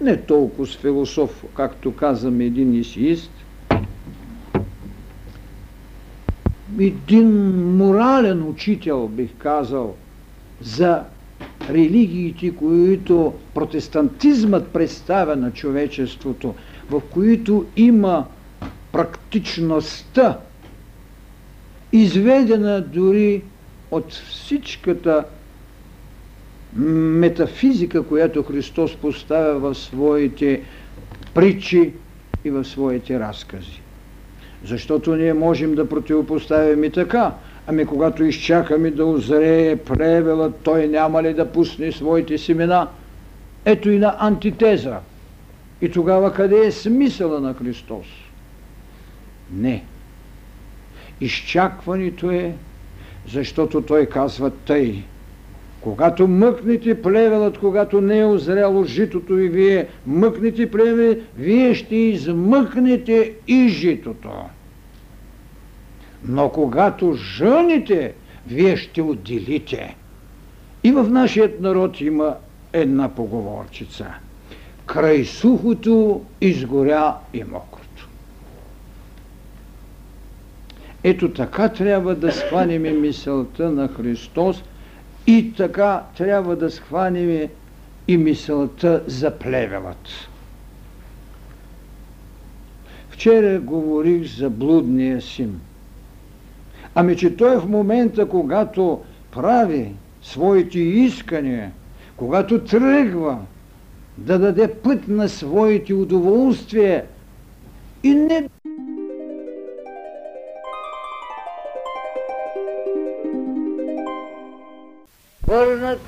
не 0.00 0.16
толкова 0.16 0.66
с 0.66 0.76
философ, 0.76 1.44
както 1.54 1.96
казваме, 1.96 2.44
един 2.44 2.80
есеист, 2.80 3.30
един 6.80 7.28
морален 7.76 8.48
учител, 8.48 9.08
бих 9.08 9.30
казал, 9.38 9.94
за 10.60 11.02
религиите, 11.70 12.56
които 12.56 13.34
протестантизмът 13.54 14.68
представя 14.68 15.36
на 15.36 15.50
човечеството, 15.50 16.54
в 16.90 17.02
които 17.10 17.66
има 17.76 18.24
практичността, 18.92 20.38
изведена 21.92 22.80
дори 22.80 23.42
от 23.90 24.12
всичката 24.12 25.24
метафизика, 26.74 28.02
която 28.02 28.42
Христос 28.42 28.96
поставя 28.96 29.58
в 29.58 29.74
своите 29.74 30.62
притчи 31.34 31.92
и 32.44 32.50
в 32.50 32.64
своите 32.64 33.20
разкази. 33.20 33.82
Защото 34.64 35.16
ние 35.16 35.34
можем 35.34 35.74
да 35.74 35.88
противопоставим 35.88 36.84
и 36.84 36.90
така. 36.90 37.32
Ами 37.66 37.86
когато 37.86 38.24
изчакаме 38.24 38.90
да 38.90 39.04
озрее 39.04 39.76
плевела, 39.76 40.52
той 40.52 40.88
няма 40.88 41.22
ли 41.22 41.34
да 41.34 41.52
пусне 41.52 41.92
своите 41.92 42.38
семена? 42.38 42.88
Ето 43.64 43.90
и 43.90 43.98
на 43.98 44.16
антитеза. 44.18 44.96
И 45.80 45.90
тогава 45.90 46.34
къде 46.34 46.66
е 46.66 46.72
смисъла 46.72 47.40
на 47.40 47.54
Христос? 47.54 48.06
Не. 49.52 49.84
Изчакването 51.20 52.30
е, 52.30 52.54
защото 53.28 53.82
той 53.82 54.06
казва 54.06 54.50
тъй. 54.50 55.02
Когато 55.80 56.28
мъкнете 56.28 57.02
плевелът, 57.02 57.58
когато 57.58 58.00
не 58.00 58.18
е 58.18 58.24
озряло 58.24 58.84
житото 58.84 59.38
и 59.38 59.48
вие 59.48 59.88
мъкнете 60.06 60.70
плевел, 60.70 61.16
вие 61.36 61.74
ще 61.74 61.96
измъкнете 61.96 63.32
и 63.48 63.68
житото. 63.68 64.30
Но 66.24 66.48
когато 66.48 67.12
жъните, 67.12 68.14
вие 68.46 68.76
ще 68.76 69.02
отделите. 69.02 69.96
И 70.84 70.92
в 70.92 71.08
нашият 71.10 71.60
народ 71.60 72.00
има 72.00 72.36
една 72.72 73.08
поговорчица. 73.08 74.06
Край 74.86 75.24
сухото 75.24 76.24
изгоря 76.40 77.14
и 77.34 77.44
мокрото. 77.44 77.77
Ето 81.08 81.32
така 81.32 81.68
трябва 81.68 82.14
да 82.14 82.32
схванем 82.32 83.00
мисълта 83.00 83.70
на 83.70 83.88
Христос 83.88 84.62
И 85.26 85.52
така 85.56 86.02
трябва 86.16 86.56
да 86.56 86.70
схванем 86.70 87.48
и 88.08 88.16
мисълта 88.16 89.02
за 89.06 89.30
плевелът. 89.30 90.08
Вчера 93.10 93.60
говорих 93.60 94.36
за 94.36 94.50
блудния 94.50 95.20
син. 95.22 95.60
Ами, 96.94 97.16
че 97.16 97.36
той 97.36 97.56
в 97.56 97.68
момента, 97.68 98.28
когато 98.28 99.00
прави 99.30 99.92
своите 100.22 100.78
искания, 100.78 101.72
когато 102.16 102.64
тръгва 102.64 103.38
да 104.18 104.38
даде 104.38 104.74
път 104.74 105.08
на 105.08 105.28
своите 105.28 105.94
удоволствия 105.94 107.04
и 108.02 108.14
не 108.14 108.48
върнат, 115.48 116.00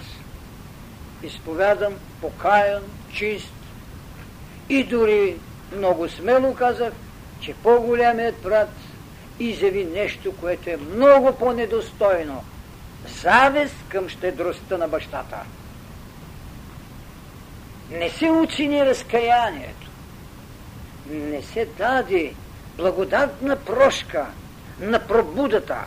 изповядам, 1.23 1.95
покаян, 2.21 2.83
чист 3.13 3.53
и 4.69 4.85
дори 4.85 5.37
много 5.77 6.09
смело 6.09 6.55
казах, 6.55 6.93
че 7.41 7.55
по-голямият 7.55 8.43
брат 8.43 8.71
изяви 9.39 9.85
нещо, 9.85 10.33
което 10.41 10.71
е 10.71 10.77
много 10.77 11.33
по-недостойно. 11.33 12.45
Завест 13.23 13.75
към 13.89 14.09
щедростта 14.09 14.79
на 14.79 14.89
бащата. 14.89 15.37
Не 17.91 18.11
се 18.11 18.31
оцени 18.31 18.87
разкаянието. 18.87 19.91
Не 21.11 21.43
се 21.43 21.69
даде 21.79 22.35
благодатна 22.77 23.57
прошка 23.57 24.27
на 24.81 24.99
пробудата, 24.99 25.79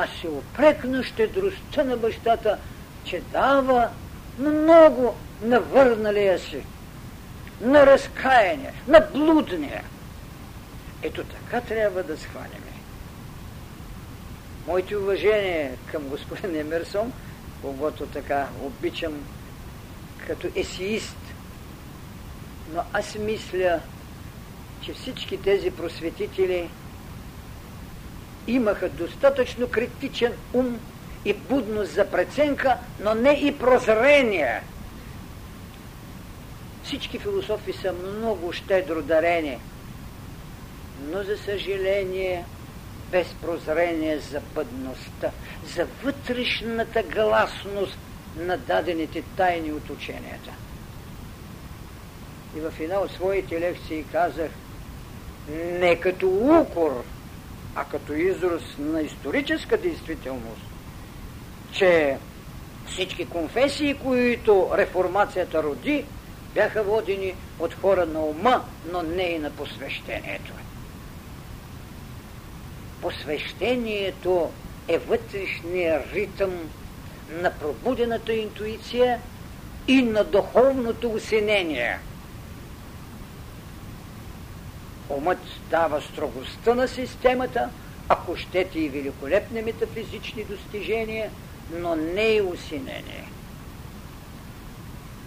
а 0.00 0.06
се 0.20 0.28
опрекна 0.28 1.04
щедростта 1.04 1.84
на 1.84 1.96
бащата, 1.96 2.58
че 3.04 3.22
дава 3.32 3.90
много 4.38 5.14
на 5.42 5.60
върналия 5.60 6.38
си 6.38 6.64
на 7.60 7.86
разкаяние, 7.86 8.72
на 8.88 9.00
блудния. 9.12 9.82
Ето 11.02 11.24
така 11.24 11.60
трябва 11.60 12.02
да 12.02 12.18
схванеме. 12.18 12.72
Моите 14.66 14.96
уважения 14.96 15.76
към 15.92 16.02
господин 16.02 16.60
Емерсон, 16.60 17.12
когато 17.62 18.06
така 18.06 18.48
обичам 18.62 19.24
като 20.26 20.48
есеист, 20.54 21.18
но 22.74 22.82
аз 22.92 23.14
мисля, 23.14 23.80
че 24.80 24.92
всички 24.92 25.42
тези 25.42 25.70
просветители 25.70 26.70
имаха 28.48 28.88
достатъчно 28.88 29.68
критичен 29.68 30.32
ум 30.52 30.78
и 31.24 31.32
будност 31.32 31.92
за 31.92 32.10
преценка, 32.10 32.76
но 33.00 33.14
не 33.14 33.30
и 33.30 33.58
прозрение– 33.58 34.62
всички 36.88 37.18
философи 37.18 37.72
са 37.72 37.92
много 37.92 38.52
щедро 38.52 39.02
дарени, 39.02 39.58
но 41.10 41.22
за 41.22 41.38
съжаление 41.38 42.44
без 43.10 43.26
прозрение 43.42 44.18
за 44.18 44.40
бъдността, 44.54 45.30
за 45.74 45.86
вътрешната 46.04 47.02
гласност 47.02 47.98
на 48.36 48.58
дадените 48.58 49.22
тайни 49.36 49.72
от 49.72 49.90
ученията. 49.90 50.50
И 52.56 52.60
в 52.60 52.72
една 52.80 52.98
от 52.98 53.10
своите 53.10 53.60
лекции 53.60 54.04
казах, 54.12 54.50
не 55.48 56.00
като 56.00 56.28
укор, 56.28 57.04
а 57.80 57.84
като 57.84 58.12
израз 58.12 58.62
на 58.78 59.02
историческа 59.02 59.76
действителност, 59.76 60.62
че 61.72 62.18
всички 62.86 63.26
конфесии, 63.26 63.98
които 63.98 64.70
реформацията 64.74 65.62
роди, 65.62 66.06
бяха 66.54 66.82
водени 66.82 67.34
от 67.58 67.74
хора 67.74 68.06
на 68.06 68.20
ума, 68.20 68.64
но 68.84 69.02
не 69.02 69.22
и 69.22 69.38
на 69.38 69.50
посвещението. 69.50 70.52
Посвещението 73.00 74.52
е 74.88 74.98
вътрешния 74.98 76.04
ритъм 76.12 76.70
на 77.28 77.50
пробудената 77.58 78.32
интуиция 78.32 79.20
и 79.88 80.02
на 80.02 80.24
духовното 80.24 81.10
усинение. 81.10 81.98
Умът 85.08 85.38
дава 85.70 86.02
строгостта 86.02 86.74
на 86.74 86.88
системата, 86.88 87.68
ако 88.08 88.36
щете 88.36 88.80
и 88.80 88.88
великолепни 88.88 89.62
метафизични 89.62 90.44
достижения, 90.44 91.30
но 91.72 91.96
не 91.96 92.22
и 92.22 92.42
усинение. 92.42 93.28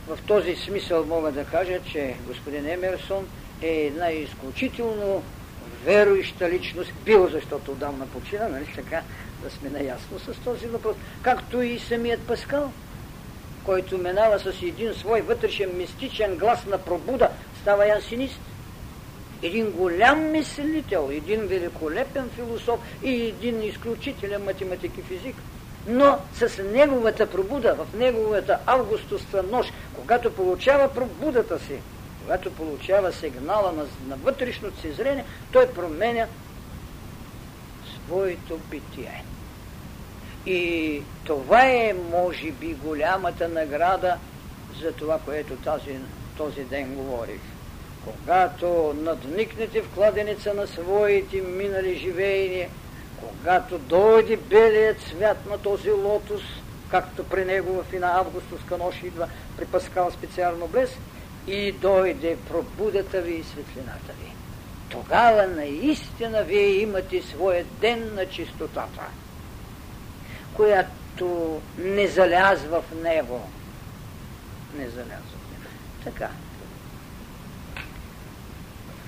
В 0.08 0.20
този 0.28 0.56
смисъл 0.56 1.06
мога 1.06 1.32
да 1.32 1.46
кажа, 1.46 1.80
че 1.92 2.16
господин 2.28 2.70
Емерсон 2.70 3.28
е 3.62 3.68
една 3.68 4.12
изключително 4.12 5.24
верующа 5.86 6.50
личност, 6.50 6.94
бил, 7.06 7.30
защото 7.32 7.72
отдавна 7.72 8.08
почина, 8.08 8.48
нали 8.48 8.66
така, 8.76 9.02
да 9.44 9.50
сме 9.50 9.70
наясно 9.70 10.20
с 10.20 10.34
този 10.44 10.68
въпрос. 10.68 10.96
Както 11.22 11.62
и 11.62 11.80
самият 11.80 12.28
Паскал, 12.28 12.72
който 13.64 13.98
минава 13.98 14.40
с 14.40 14.62
един 14.62 14.94
свой 14.94 15.22
вътрешен 15.22 15.78
мистичен 15.78 16.38
глас 16.38 16.66
на 16.66 16.78
пробуда, 16.78 17.30
става 17.62 17.88
янсинист. 17.88 18.40
Един 19.42 19.72
голям 19.72 20.32
мислител, 20.32 21.10
един 21.12 21.48
великолепен 21.48 22.30
философ 22.30 22.80
и 23.04 23.26
един 23.26 23.64
изключителен 23.64 24.44
математик 24.44 24.98
и 24.98 25.02
физик– 25.02 25.36
но 25.88 26.20
с 26.34 26.64
неговата 26.64 27.30
пробуда, 27.30 27.76
в 27.76 27.98
неговата 27.98 28.60
августовска 28.66 29.44
нощ, 29.44 29.74
когато 29.96 30.36
получава 30.36 30.94
пробудата 30.94 31.60
си, 31.60 31.80
когато 32.22 32.52
получава 32.52 33.14
сигнала 33.14 33.72
на, 33.72 33.86
на 34.08 34.16
вътрешното 34.16 34.82
си 34.82 34.92
зрение, 34.92 35.26
той 35.52 35.74
променя 35.74 36.28
своето 37.96 38.58
битие. 38.58 39.24
И 40.46 41.02
това 41.24 41.66
е, 41.66 41.94
може 42.12 42.52
би, 42.52 42.74
голямата 42.74 43.48
награда 43.48 44.18
за 44.82 44.92
това, 44.92 45.20
което 45.20 45.56
тази, 45.56 46.00
този 46.38 46.64
ден 46.64 46.96
говорих. 46.96 47.42
Когато 48.06 48.96
надникнете 48.98 49.82
в 49.82 49.90
кладеница 49.90 50.54
на 50.54 50.68
своите 50.68 51.42
минали 51.42 51.98
живеения, 51.98 52.70
когато 53.20 53.78
дойде 53.78 54.38
белият 54.38 55.02
цвят 55.02 55.46
на 55.50 55.58
този 55.58 55.92
лотос, 55.92 56.42
както 56.90 57.24
при 57.24 57.46
него 57.46 57.84
в 57.84 57.94
една 57.94 58.18
августовска 58.18 58.78
нощ 58.78 59.04
идва 59.04 59.28
при 59.58 59.66
Паскал 59.66 60.12
специално 60.12 60.68
блес, 60.68 60.90
и 61.48 61.72
дойде 61.72 62.38
пробудата 62.50 63.22
ви 63.22 63.34
и 63.34 63.44
светлината 63.44 64.14
ви. 64.20 64.32
Тогава 64.90 65.48
наистина 65.48 66.44
вие 66.44 66.68
имате 66.68 67.22
своя 67.22 67.66
ден 67.66 68.16
на 68.16 68.26
чистотата, 68.26 69.02
която 70.54 71.62
не 71.78 72.08
залязва 72.08 72.82
в 72.82 73.04
него. 73.04 73.50
Не 74.78 74.90
залязва 74.90 75.38
в 75.46 75.52
него. 75.52 75.70
Така. 76.04 76.30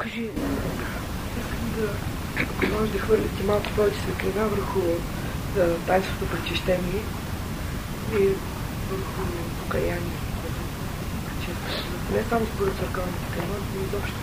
Кажи, 0.03 0.29
да 1.77 1.89
ако 2.41 2.79
може 2.79 2.91
да 2.91 2.99
хвърлите 2.99 3.43
малко 3.43 3.65
повече 3.75 3.97
светлина 3.99 4.45
върху 4.45 4.79
тайството 5.87 6.25
пречищение 6.31 7.03
и 8.13 8.25
върху 8.89 9.21
покаяние, 9.63 10.17
не 12.13 12.23
само 12.29 12.45
според 12.45 12.73
църковните 12.73 13.25
канони, 13.33 13.65
но 13.75 13.81
изобщо 13.85 14.15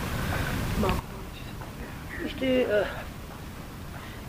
малко 0.80 1.02
повече. 2.20 2.66
А, 2.72 2.84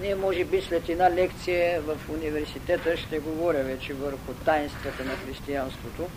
ние 0.02 0.16
може 0.16 0.46
би 0.46 0.62
след 0.62 0.90
една 0.90 1.12
лекция 1.12 1.82
в 1.82 1.98
университета 2.10 2.98
ще 2.98 3.20
говоря 3.20 3.64
вече 3.64 3.94
върху 3.94 4.34
таинствата 4.46 5.06
на 5.06 5.16
християнството. 5.26 6.08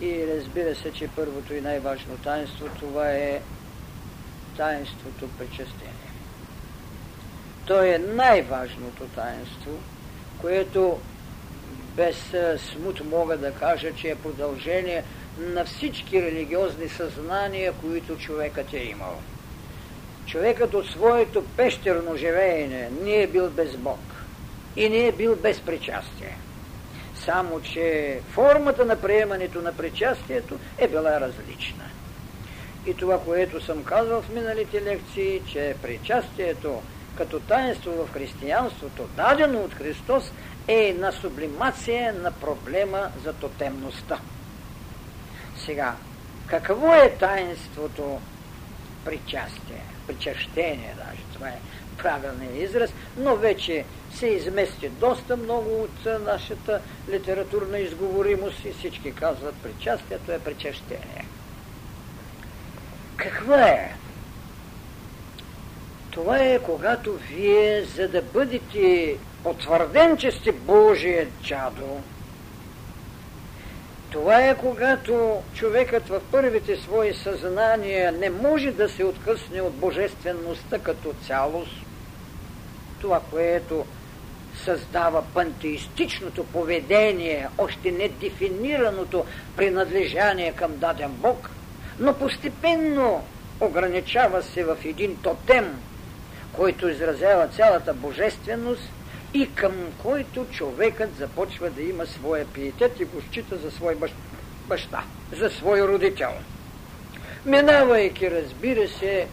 И 0.00 0.26
разбира 0.36 0.74
се, 0.74 0.92
че 0.92 1.08
първото 1.08 1.54
и 1.54 1.60
най-важно 1.60 2.16
таинство 2.16 2.66
това 2.80 3.10
е 3.10 3.40
таинството 4.56 5.28
причастение. 5.38 6.10
То 7.66 7.82
е 7.82 7.98
най-важното 7.98 9.04
таинство, 9.14 9.70
което 10.40 10.98
без 11.96 12.16
смут 12.56 13.04
мога 13.04 13.36
да 13.36 13.52
кажа, 13.52 13.92
че 13.94 14.10
е 14.10 14.16
продължение 14.16 15.04
на 15.38 15.64
всички 15.64 16.22
религиозни 16.22 16.88
съзнания, 16.88 17.72
които 17.72 18.18
човекът 18.18 18.72
е 18.72 18.78
имал. 18.78 19.20
Човекът 20.26 20.74
от 20.74 20.86
своето 20.86 21.44
пещерно 21.56 22.16
живеене 22.16 22.90
не 23.02 23.22
е 23.22 23.26
бил 23.26 23.50
без 23.50 23.76
Бог 23.76 23.98
и 24.76 24.88
не 24.88 25.06
е 25.06 25.12
бил 25.12 25.36
без 25.36 25.60
причастие. 25.60 26.36
Само, 27.24 27.60
че 27.60 28.20
формата 28.32 28.84
на 28.84 28.96
приемането 28.96 29.62
на 29.62 29.72
причастието 29.72 30.58
е 30.78 30.88
била 30.88 31.20
различна. 31.20 31.84
И 32.86 32.94
това, 32.94 33.20
което 33.20 33.64
съм 33.64 33.84
казал 33.84 34.22
в 34.22 34.34
миналите 34.34 34.82
лекции, 34.82 35.42
че 35.52 35.74
причастието 35.82 36.82
като 37.16 37.40
таинство 37.40 37.92
в 37.92 38.12
християнството, 38.12 39.08
дадено 39.16 39.60
от 39.60 39.74
Христос, 39.74 40.32
е 40.68 40.74
една 40.74 41.12
сублимация 41.12 42.12
на 42.12 42.32
проблема 42.32 43.10
за 43.24 43.32
тотемността. 43.32 44.18
Сега, 45.64 45.94
какво 46.46 46.94
е 46.94 47.16
таинството 47.20 48.20
причастие, 49.04 49.82
причащение 50.06 50.94
даже, 50.96 51.22
това 51.32 51.48
е 51.48 51.58
правилният 51.98 52.70
израз, 52.70 52.90
но 53.16 53.36
вече 53.36 53.84
се 54.14 54.26
измести 54.26 54.88
доста 54.88 55.36
много 55.36 55.82
от 55.82 56.24
нашата 56.24 56.80
литературна 57.10 57.78
изговоримост 57.78 58.64
и 58.64 58.72
всички 58.72 59.14
казват 59.14 59.54
причастието 59.54 60.32
е 60.32 60.38
причащение. 60.38 61.24
Какво 63.16 63.54
е? 63.54 63.94
Това 66.10 66.38
е 66.38 66.58
когато 66.58 67.12
вие, 67.12 67.84
за 67.84 68.08
да 68.08 68.22
бъдете 68.22 69.16
потвърден, 69.42 70.16
че 70.16 70.30
сте 70.30 70.52
Божие 70.52 71.28
чадо, 71.42 72.00
това 74.10 74.48
е 74.48 74.56
когато 74.58 75.42
човекът 75.54 76.08
в 76.08 76.20
първите 76.30 76.76
свои 76.76 77.14
съзнания 77.14 78.12
не 78.12 78.30
може 78.30 78.70
да 78.70 78.88
се 78.88 79.04
откъсне 79.04 79.60
от 79.60 79.74
божествеността 79.74 80.78
като 80.78 81.14
цялост, 81.26 81.76
това, 83.00 83.20
което 83.30 83.86
създава 84.64 85.24
пантеистичното 85.34 86.44
поведение, 86.44 87.48
още 87.58 87.92
не 87.92 88.08
дефинираното 88.08 89.24
принадлежание 89.56 90.52
към 90.52 90.78
даден 90.78 91.10
Бог, 91.12 91.50
но 91.98 92.14
постепенно 92.14 93.24
ограничава 93.60 94.42
се 94.42 94.64
в 94.64 94.76
един 94.84 95.16
тотем, 95.16 95.80
който 96.52 96.88
изразява 96.88 97.48
цялата 97.48 97.94
божественост 97.94 98.82
и 99.34 99.54
към 99.54 99.72
който 100.02 100.46
човекът 100.50 101.16
започва 101.16 101.70
да 101.70 101.82
има 101.82 102.06
своя 102.06 102.46
пиетет 102.46 103.00
и 103.00 103.04
го 103.04 103.22
счита 103.22 103.56
за 103.56 103.70
свой 103.70 103.96
баща, 104.68 105.04
за 105.32 105.50
свой 105.50 105.82
родител. 105.82 106.30
Минавайки, 107.46 108.30
разбира 108.30 108.88
се, 108.88 109.26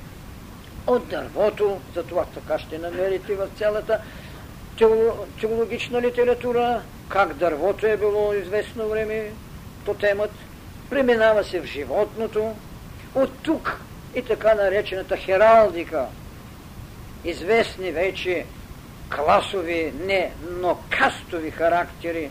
от 0.88 1.08
дървото, 1.08 1.82
за 1.96 2.04
това 2.04 2.26
така 2.26 2.60
ще 2.60 2.78
намерите 2.78 3.36
в 3.36 3.48
цялата 3.58 4.02
теологична 5.40 6.02
литература, 6.02 6.82
как 7.10 7.34
дървото 7.34 7.86
е 7.86 7.98
било 7.98 8.34
известно 8.34 8.90
време, 8.90 9.32
тотемът, 9.86 10.32
преминава 10.92 11.44
се 11.44 11.60
в 11.60 11.66
животното, 11.66 12.56
от 13.16 13.44
тук 13.44 13.82
и 14.16 14.22
така 14.22 14.56
наречената 14.56 15.18
хералдика, 15.18 16.06
известни 17.26 17.92
вече 17.92 18.46
класови, 19.16 19.94
не, 20.06 20.32
но 20.50 20.78
кастови 20.90 21.52
характери 21.52 22.30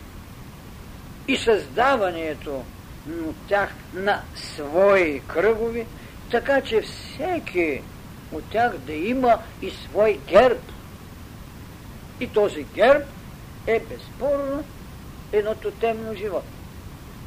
и 1.27 1.37
създаването 1.37 2.63
от 3.27 3.35
тях 3.47 3.69
на 3.93 4.21
свои 4.35 5.21
кръгови, 5.27 5.85
така 6.31 6.61
че 6.61 6.81
всеки 6.81 7.81
от 8.31 8.43
тях 8.49 8.77
да 8.77 8.93
има 8.93 9.39
и 9.61 9.69
свой 9.69 10.19
герб. 10.27 10.61
И 12.19 12.27
този 12.27 12.63
герб 12.63 13.05
е 13.67 13.79
безспорно 13.79 14.63
едно 15.33 15.55
тотемно 15.55 16.15
живот. 16.15 16.60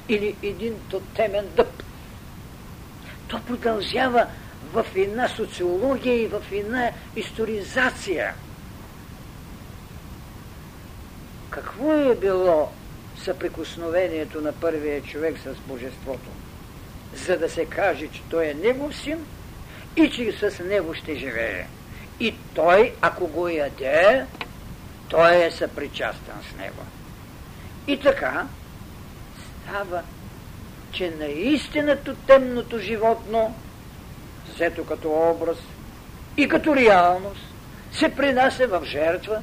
Или 0.08 0.36
един 0.42 0.74
тотемен 0.90 1.48
дъб. 1.56 1.82
То 3.28 3.40
продължава 3.46 4.26
в 4.72 4.86
една 4.94 5.28
социология 5.28 6.22
и 6.22 6.26
в 6.26 6.42
една 6.52 6.90
историзация. 7.16 8.34
Какво 11.50 11.92
е 11.92 12.14
било 12.14 12.72
съприкосновението 13.24 14.40
на 14.40 14.52
първия 14.52 15.02
човек 15.02 15.38
с 15.38 15.54
Божеството? 15.68 16.30
За 17.14 17.38
да 17.38 17.48
се 17.48 17.64
каже, 17.64 18.08
че 18.08 18.22
той 18.30 18.46
е 18.46 18.54
негов 18.54 18.96
син 18.96 19.18
и 19.96 20.10
че 20.10 20.32
с 20.32 20.64
него 20.64 20.94
ще 20.94 21.14
живее. 21.14 21.66
И 22.20 22.34
той, 22.54 22.94
ако 23.00 23.26
го 23.26 23.48
яде, 23.48 24.24
той 25.08 25.44
е 25.44 25.50
съпричастен 25.50 26.34
с 26.50 26.56
него. 26.56 26.82
И 27.86 28.00
така 28.00 28.46
става, 29.64 30.02
че 30.92 31.10
наистина 31.18 31.96
темното 32.26 32.78
животно, 32.78 33.54
взето 34.48 34.86
като 34.86 35.30
образ 35.30 35.58
и 36.36 36.48
като 36.48 36.76
реалност, 36.76 37.54
се 37.92 38.16
принася 38.16 38.66
в 38.66 38.84
жертва 38.84 39.42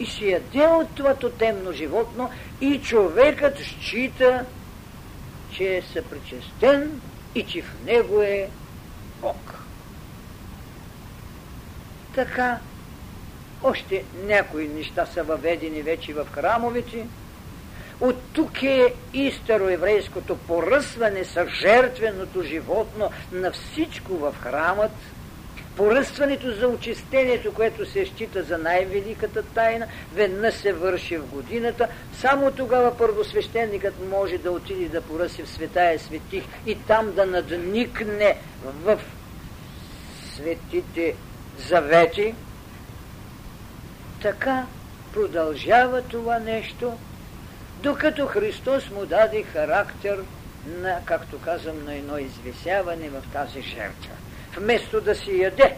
и 0.00 0.06
се 0.06 0.24
яде 0.24 0.66
от 0.66 0.94
това 0.94 1.14
темно 1.30 1.72
животно 1.72 2.30
и 2.60 2.80
човекът 2.82 3.58
счита, 3.58 4.44
че 5.52 5.76
е 5.76 5.82
съпричастен 5.82 7.00
и 7.34 7.42
че 7.42 7.62
в 7.62 7.74
него 7.84 8.22
е 8.22 8.48
Бог. 9.20 9.54
Така, 12.14 12.58
още 13.62 14.04
някои 14.24 14.68
неща 14.68 15.06
са 15.06 15.22
въведени 15.22 15.82
вече 15.82 16.12
в 16.12 16.26
храмовете. 16.32 17.06
От 18.00 18.16
тук 18.32 18.62
е 18.62 18.94
и 19.12 19.32
староеврейското 19.32 20.36
поръсване 20.36 21.24
с 21.24 21.46
жертвеното 21.60 22.42
животно 22.42 23.10
на 23.32 23.52
всичко 23.52 24.16
в 24.16 24.34
храмът, 24.42 24.90
поръстването 25.76 26.52
за 26.52 26.68
очистението, 26.68 27.54
което 27.54 27.86
се 27.86 28.06
счита 28.06 28.42
за 28.42 28.58
най-великата 28.58 29.42
тайна, 29.42 29.86
веднъж 30.14 30.54
се 30.54 30.72
върши 30.72 31.16
в 31.16 31.26
годината. 31.26 31.88
Само 32.20 32.50
тогава 32.50 32.96
първосвещеникът 32.98 33.94
може 34.10 34.38
да 34.38 34.50
отиде 34.50 34.88
да 34.88 35.00
поръси 35.00 35.42
в 35.42 35.48
светая 35.48 35.98
светих 35.98 36.44
и 36.66 36.74
там 36.74 37.12
да 37.12 37.26
надникне 37.26 38.38
в 38.64 39.00
светите 40.34 41.14
завети, 41.58 42.34
така 44.22 44.66
продължава 45.12 46.02
това 46.02 46.38
нещо, 46.38 46.92
докато 47.82 48.26
Христос 48.26 48.90
му 48.90 49.06
даде 49.06 49.42
характер 49.42 50.18
на, 50.66 51.00
както 51.04 51.38
казвам, 51.38 51.84
на 51.84 51.94
едно 51.94 52.18
извисяване 52.18 53.08
в 53.08 53.22
тази 53.32 53.62
жертва. 53.62 54.14
Вместо 54.56 55.00
да 55.00 55.14
си 55.14 55.40
яде 55.40 55.76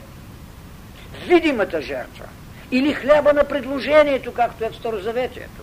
видимата 1.27 1.83
жертва 1.83 2.25
или 2.71 2.93
хляба 2.93 3.33
на 3.33 3.45
предложението, 3.45 4.35
както 4.35 4.65
е 4.65 4.71
в 4.71 4.77
Старозаветието, 4.77 5.63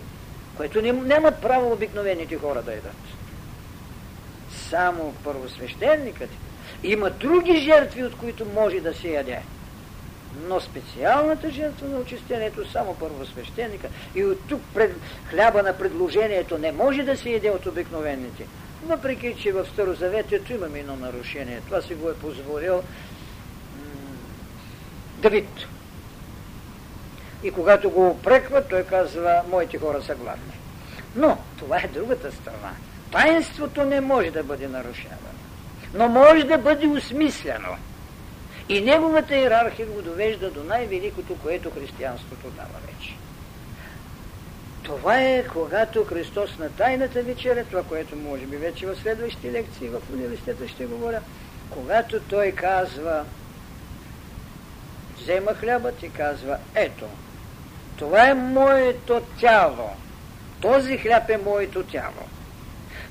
което 0.56 0.82
нямат 0.82 1.42
право 1.42 1.72
обикновените 1.72 2.38
хора 2.38 2.62
да 2.62 2.72
едат. 2.72 2.96
Само 4.70 5.14
първосвещеникът 5.24 6.30
има 6.82 7.10
други 7.10 7.60
жертви, 7.60 8.04
от 8.04 8.16
които 8.16 8.46
може 8.54 8.80
да 8.80 8.94
се 8.94 9.08
яде 9.08 9.42
но 10.48 10.60
специалната 10.60 11.50
жертва 11.50 11.88
на 11.88 11.98
очистението 11.98 12.70
само 12.70 12.94
първосвещеника 12.94 13.88
и 14.14 14.24
от 14.24 14.38
тук 14.48 14.60
пред 14.74 14.96
хляба 15.30 15.62
на 15.62 15.78
предложението 15.78 16.58
не 16.58 16.72
може 16.72 17.02
да 17.02 17.16
се 17.16 17.30
яде 17.30 17.50
от 17.50 17.66
обикновените. 17.66 18.46
Въпреки, 18.86 19.34
че 19.42 19.52
в 19.52 19.66
Старозаветието 19.66 20.52
имаме 20.52 20.78
едно 20.78 20.96
нарушение. 20.96 21.60
Това 21.66 21.82
си 21.82 21.94
го 21.94 22.10
е 22.10 22.14
позволил 22.14 22.82
Давид. 25.18 25.48
И 27.42 27.50
когато 27.50 27.90
го 27.90 28.08
опреква, 28.08 28.62
той 28.62 28.82
казва, 28.82 29.42
моите 29.50 29.78
хора 29.78 30.02
са 30.02 30.14
гладни. 30.14 30.52
Но 31.16 31.38
това 31.58 31.76
е 31.76 31.88
другата 31.94 32.32
страна. 32.32 32.70
Таинството 33.12 33.84
не 33.84 34.00
може 34.00 34.30
да 34.30 34.44
бъде 34.44 34.68
нарушавано, 34.68 35.38
но 35.94 36.08
може 36.08 36.44
да 36.44 36.58
бъде 36.58 36.86
осмислено. 36.86 37.76
И 38.68 38.80
неговата 38.80 39.36
иерархия 39.36 39.86
го 39.86 40.02
довежда 40.02 40.50
до 40.50 40.64
най-великото, 40.64 41.38
което 41.38 41.70
християнството 41.70 42.50
дава 42.50 42.78
вече. 42.86 43.16
Това 44.82 45.20
е 45.20 45.46
когато 45.52 46.04
Христос 46.04 46.58
на 46.58 46.70
тайната 46.70 47.22
вечеря, 47.22 47.64
това, 47.64 47.82
което 47.82 48.16
може 48.16 48.46
би 48.46 48.56
вече 48.56 48.86
в 48.86 48.96
следващите 48.96 49.52
лекции 49.52 49.88
в 49.88 50.00
университета 50.12 50.68
ще 50.68 50.86
говоря, 50.86 51.20
когато 51.70 52.20
той 52.20 52.52
казва, 52.52 53.24
взема 55.18 55.54
хлябът 55.54 56.02
и 56.02 56.10
казва, 56.10 56.56
ето, 56.74 57.04
това 57.96 58.28
е 58.28 58.34
моето 58.34 59.20
тяло. 59.40 59.90
Този 60.60 60.98
хляб 60.98 61.30
е 61.30 61.36
моето 61.36 61.82
тяло. 61.82 62.28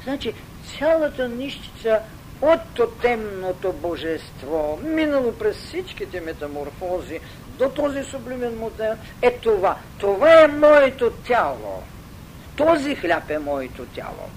Значи, 0.03 0.33
цялата 0.77 1.29
нищица 1.29 1.99
от 2.53 2.61
тотемното 2.73 3.73
божество, 3.73 4.79
минало 4.83 5.33
през 5.33 5.57
всичките 5.57 6.21
метаморфози 6.21 7.19
до 7.47 7.69
този 7.69 8.03
сублимен 8.03 8.57
модел, 8.57 8.93
е 9.21 9.31
това. 9.31 9.77
Това 9.97 10.43
е 10.43 10.47
моето 10.47 11.11
тяло. 11.11 11.83
Този 12.55 12.95
хляб 12.95 13.29
е 13.29 13.39
моето 13.39 13.85
тяло. 13.85 14.29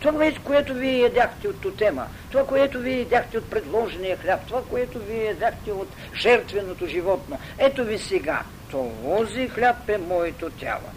Това, 0.00 0.30
което 0.44 0.74
вие 0.74 0.98
ядяхте 0.98 1.48
от 1.48 1.60
тотема, 1.60 2.06
това, 2.30 2.46
което 2.46 2.78
вие 2.78 2.98
ядяхте 2.98 3.38
от 3.38 3.50
предложения 3.50 4.16
хляб, 4.16 4.46
това, 4.46 4.62
което 4.70 4.98
вие 4.98 5.24
ядяхте 5.24 5.72
от 5.72 5.88
жертвеното 6.16 6.86
животно. 6.86 7.38
Ето 7.58 7.84
ви 7.84 7.98
сега, 7.98 8.42
този 8.70 9.48
хляб 9.48 9.88
е 9.88 9.98
моето 9.98 10.50
тяло. 10.50 10.88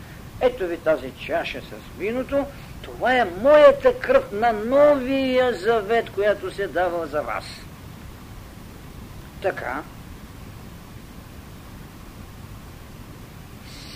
ето 0.41 0.67
ви 0.67 0.77
тази 0.77 1.11
чаша 1.25 1.61
с 1.61 1.99
виното, 1.99 2.45
това 2.88 3.15
е 3.17 3.25
моята 3.41 3.99
кръв 3.99 4.31
на 4.31 4.53
новия 4.53 5.53
завет, 5.53 6.09
която 6.09 6.51
се 6.51 6.67
дава 6.67 7.07
за 7.07 7.21
вас. 7.21 7.45
Така, 9.41 9.83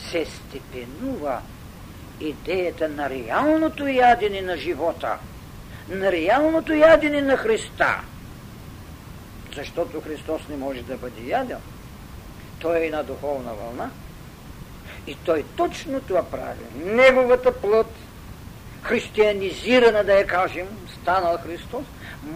се 0.09 0.25
степенува 0.25 1.41
идеята 2.19 2.89
на 2.89 3.09
реалното 3.09 3.87
ядене 3.87 4.41
на 4.41 4.57
живота, 4.57 5.17
на 5.89 6.11
реалното 6.11 6.73
ядене 6.73 7.21
на 7.21 7.37
Христа. 7.37 7.99
Защото 9.55 10.01
Христос 10.01 10.41
не 10.49 10.57
може 10.57 10.81
да 10.81 10.97
бъде 10.97 11.21
яден. 11.21 11.57
Той 12.59 12.79
е 12.79 12.85
една 12.85 13.03
духовна 13.03 13.53
вълна. 13.53 13.89
И 15.07 15.15
той 15.15 15.45
точно 15.55 16.01
това 16.01 16.23
прави. 16.23 16.65
Неговата 16.75 17.51
плът, 17.61 17.87
християнизирана, 18.83 20.03
да 20.03 20.13
я 20.13 20.27
кажем, 20.27 20.67
станал 21.01 21.37
Христос, 21.37 21.85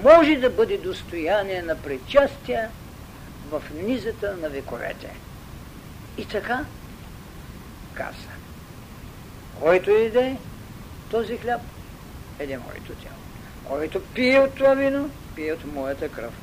може 0.03 0.35
да 0.35 0.49
бъде 0.49 0.77
достояние 0.77 1.61
на 1.61 1.75
причастие 1.75 2.69
в 3.51 3.63
низата 3.73 4.35
на 4.41 4.49
вековете. 4.49 5.09
И 6.17 6.25
така 6.25 6.65
каза. 7.93 8.27
Който 9.59 9.91
иде 9.91 10.37
този 11.11 11.37
хляб, 11.37 11.61
еде 12.39 12.57
моето 12.57 12.93
тяло. 12.93 13.15
Който 13.63 14.01
пие 14.03 14.39
от 14.39 14.55
това 14.55 14.73
вино, 14.73 15.09
пие 15.35 15.53
от 15.53 15.73
моята 15.73 16.09
кръв. 16.09 16.33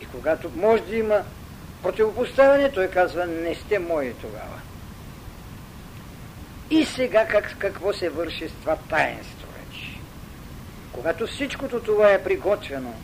И 0.00 0.06
когато 0.06 0.50
може 0.56 0.82
да 0.82 0.96
има 0.96 1.22
противопоставяне, 1.82 2.72
той 2.72 2.88
казва, 2.88 3.26
не 3.26 3.54
сте 3.54 3.78
мои 3.78 4.14
тогава. 4.14 4.60
И 6.70 6.84
сега 6.84 7.26
как, 7.26 7.56
какво 7.58 7.92
се 7.92 8.08
върши 8.08 8.48
с 8.48 8.52
това 8.52 8.76
таинство? 8.76 9.39
Когато 10.92 11.26
всичкото 11.26 11.80
това 11.80 12.12
е 12.12 12.22
приготвено 12.22 12.94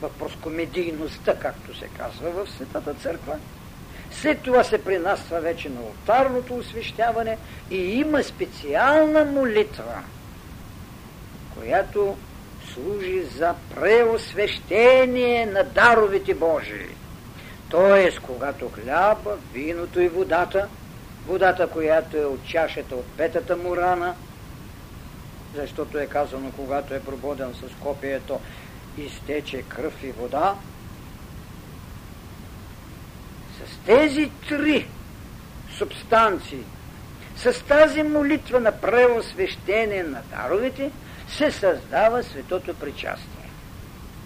в 0.00 0.10
проскомедийността, 0.18 1.34
както 1.38 1.78
се 1.78 1.88
казва 1.88 2.30
в 2.30 2.50
Светата 2.50 2.94
Църква, 2.94 3.38
след 4.10 4.42
това 4.42 4.64
се 4.64 4.84
принасва 4.84 5.40
вече 5.40 5.68
на 5.68 5.80
алтарното 5.80 6.54
освещаване 6.54 7.38
и 7.70 7.76
има 7.76 8.22
специална 8.22 9.24
молитва, 9.24 10.02
която 11.54 12.16
служи 12.74 13.22
за 13.22 13.54
преосвещение 13.74 15.46
на 15.46 15.64
даровите 15.64 16.34
Божии. 16.34 16.88
Тоест, 17.68 18.20
когато 18.20 18.68
хляба, 18.68 19.36
виното 19.52 20.00
и 20.00 20.08
водата, 20.08 20.68
водата, 21.26 21.66
която 21.66 22.16
е 22.16 22.24
от 22.24 22.46
чашата 22.46 22.94
от 22.94 23.06
петата 23.16 23.56
му 23.56 23.76
рана, 23.76 24.14
защото 25.54 25.98
е 25.98 26.06
казано, 26.06 26.52
когато 26.56 26.94
е 26.94 27.00
прободен 27.00 27.54
с 27.54 27.82
копието, 27.82 28.40
изтече 28.98 29.62
кръв 29.62 30.02
и 30.02 30.10
вода, 30.12 30.54
с 33.58 33.86
тези 33.86 34.30
три 34.48 34.88
субстанции, 35.76 36.64
с 37.36 37.64
тази 37.64 38.02
молитва 38.02 38.60
на 38.60 38.72
преосвещение 38.72 40.02
на 40.02 40.22
даровете, 40.22 40.90
се 41.28 41.50
създава 41.50 42.22
светото 42.22 42.74
причастие. 42.74 43.50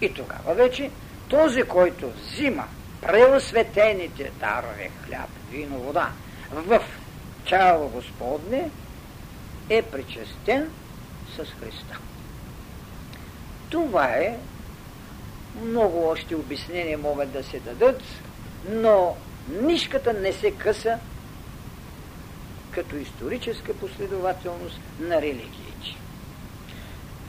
И 0.00 0.12
тогава 0.12 0.54
вече 0.54 0.90
този, 1.28 1.62
който 1.62 2.10
взима 2.10 2.64
преосветените 3.02 4.30
дарове, 4.40 4.90
хляб, 5.04 5.28
вино, 5.50 5.78
вода, 5.78 6.10
в 6.52 6.80
тяло 7.48 7.88
Господне, 7.88 8.70
е 9.70 9.82
причастен 9.82 10.70
с 11.36 11.44
Христа. 11.60 11.98
Това 13.70 14.06
е 14.06 14.38
много 15.62 16.08
още 16.08 16.34
обяснения 16.34 16.98
могат 16.98 17.32
да 17.32 17.44
се 17.44 17.60
дадат, 17.60 18.02
но 18.70 19.16
нишката 19.48 20.12
не 20.12 20.32
се 20.32 20.50
къса 20.50 20.98
като 22.70 22.96
историческа 22.96 23.74
последователност 23.74 24.80
на 25.00 25.22
религиите. 25.22 25.96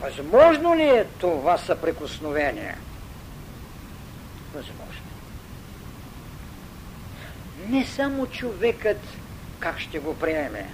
Възможно 0.01 0.75
ли 0.75 0.83
е 0.83 1.05
това 1.19 1.57
съприкосновение? 1.57 2.75
Възможно. 4.53 5.07
Не 7.69 7.85
само 7.85 8.27
човекът 8.27 8.99
как 9.59 9.79
ще 9.79 9.99
го 9.99 10.15
приеме. 10.15 10.69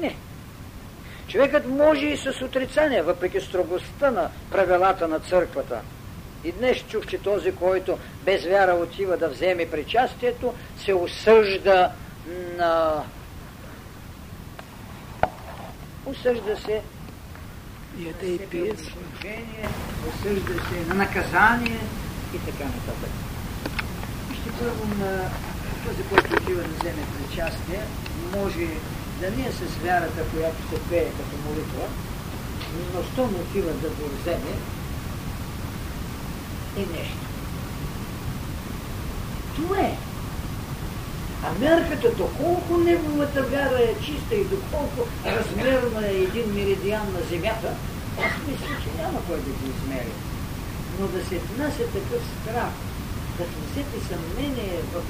Не. 0.00 0.16
Човекът 1.28 1.68
може 1.68 2.06
и 2.06 2.16
с 2.16 2.44
отрицание, 2.44 3.02
въпреки 3.02 3.40
строгостта 3.40 4.10
на 4.10 4.30
правилата 4.50 5.08
на 5.08 5.20
църквата– 5.20 5.80
и 6.44 6.52
днес 6.52 6.78
чух, 6.88 7.06
че 7.06 7.18
този, 7.18 7.52
който 7.52 7.98
без 8.24 8.44
вяра 8.44 8.72
отива 8.72 9.16
да 9.16 9.28
вземе 9.28 9.70
причастието, 9.70 10.54
се 10.84 10.94
осъжда 10.94 11.92
на... 12.56 13.02
Осъжда 16.06 16.56
се 16.56 16.82
Яде 17.98 18.26
и 18.26 18.38
пие. 18.38 18.72
Осъжда 20.08 20.52
се 20.52 20.86
на 20.88 20.94
наказание 20.94 21.80
и 22.34 22.38
така 22.38 22.64
нататък. 22.64 23.10
Ще 24.32 24.50
първо 24.58 25.04
на 25.04 25.30
този, 25.86 26.08
който 26.08 26.34
отива 26.34 26.62
да 26.62 26.68
вземе 26.68 27.02
причастие, 27.18 27.80
може 28.36 28.66
да 29.20 29.30
не 29.30 29.46
е 29.46 29.52
с 29.52 29.84
вярата, 29.84 30.22
която 30.34 30.68
се 30.70 30.80
пее 30.90 31.04
като 31.04 31.48
молитва, 31.48 31.86
но 32.94 33.02
щом 33.02 33.34
отива 33.34 33.72
да 33.72 33.88
го 33.88 34.10
вземе, 34.20 34.54
е 36.76 36.80
нещо. 36.80 37.24
Това 39.56 39.78
е. 39.80 39.96
А 41.44 41.58
мерката, 41.60 42.10
доколко 42.10 42.78
неговата 42.78 43.42
вяра 43.42 43.78
е 43.78 44.04
чиста 44.04 44.34
и 44.34 44.44
доколко 44.44 45.08
размерна 45.26 46.06
е 46.06 46.14
един 46.14 46.54
меридиан 46.54 47.12
на 47.12 47.20
земята, 47.30 47.74
аз 48.18 48.32
мисля, 48.48 48.76
че 48.82 49.02
няма 49.02 49.18
кой 49.26 49.36
да 49.36 49.50
го 49.50 49.64
измери. 49.76 50.12
Но 51.00 51.06
да 51.06 51.24
се 51.26 51.38
внася 51.38 51.82
такъв 51.82 52.22
страх, 52.40 52.72
да 53.38 53.44
внесете 53.44 54.06
съмнение 54.08 54.78
в, 54.92 55.02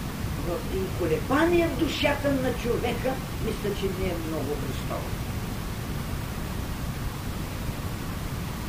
и 0.74 0.98
колебание 0.98 1.68
в 1.68 1.78
душата 1.78 2.32
на 2.32 2.54
човека, 2.62 3.12
мисля, 3.44 3.80
че 3.80 3.86
не 4.00 4.08
е 4.08 4.16
много 4.28 4.50
Христово. 4.60 5.08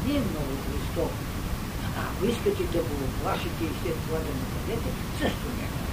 Не 0.07 0.13
е 0.15 0.19
много 0.19 0.53
Христово. 0.65 1.09
Ако 1.97 2.26
искате 2.26 2.63
да 2.63 2.80
го 2.84 2.95
оплашите 3.05 3.63
и 3.63 3.76
след 3.82 3.95
това 3.95 4.17
да 4.17 4.32
нападете, 4.41 4.89
също 5.19 5.45
не 5.57 5.67
го 5.67 5.86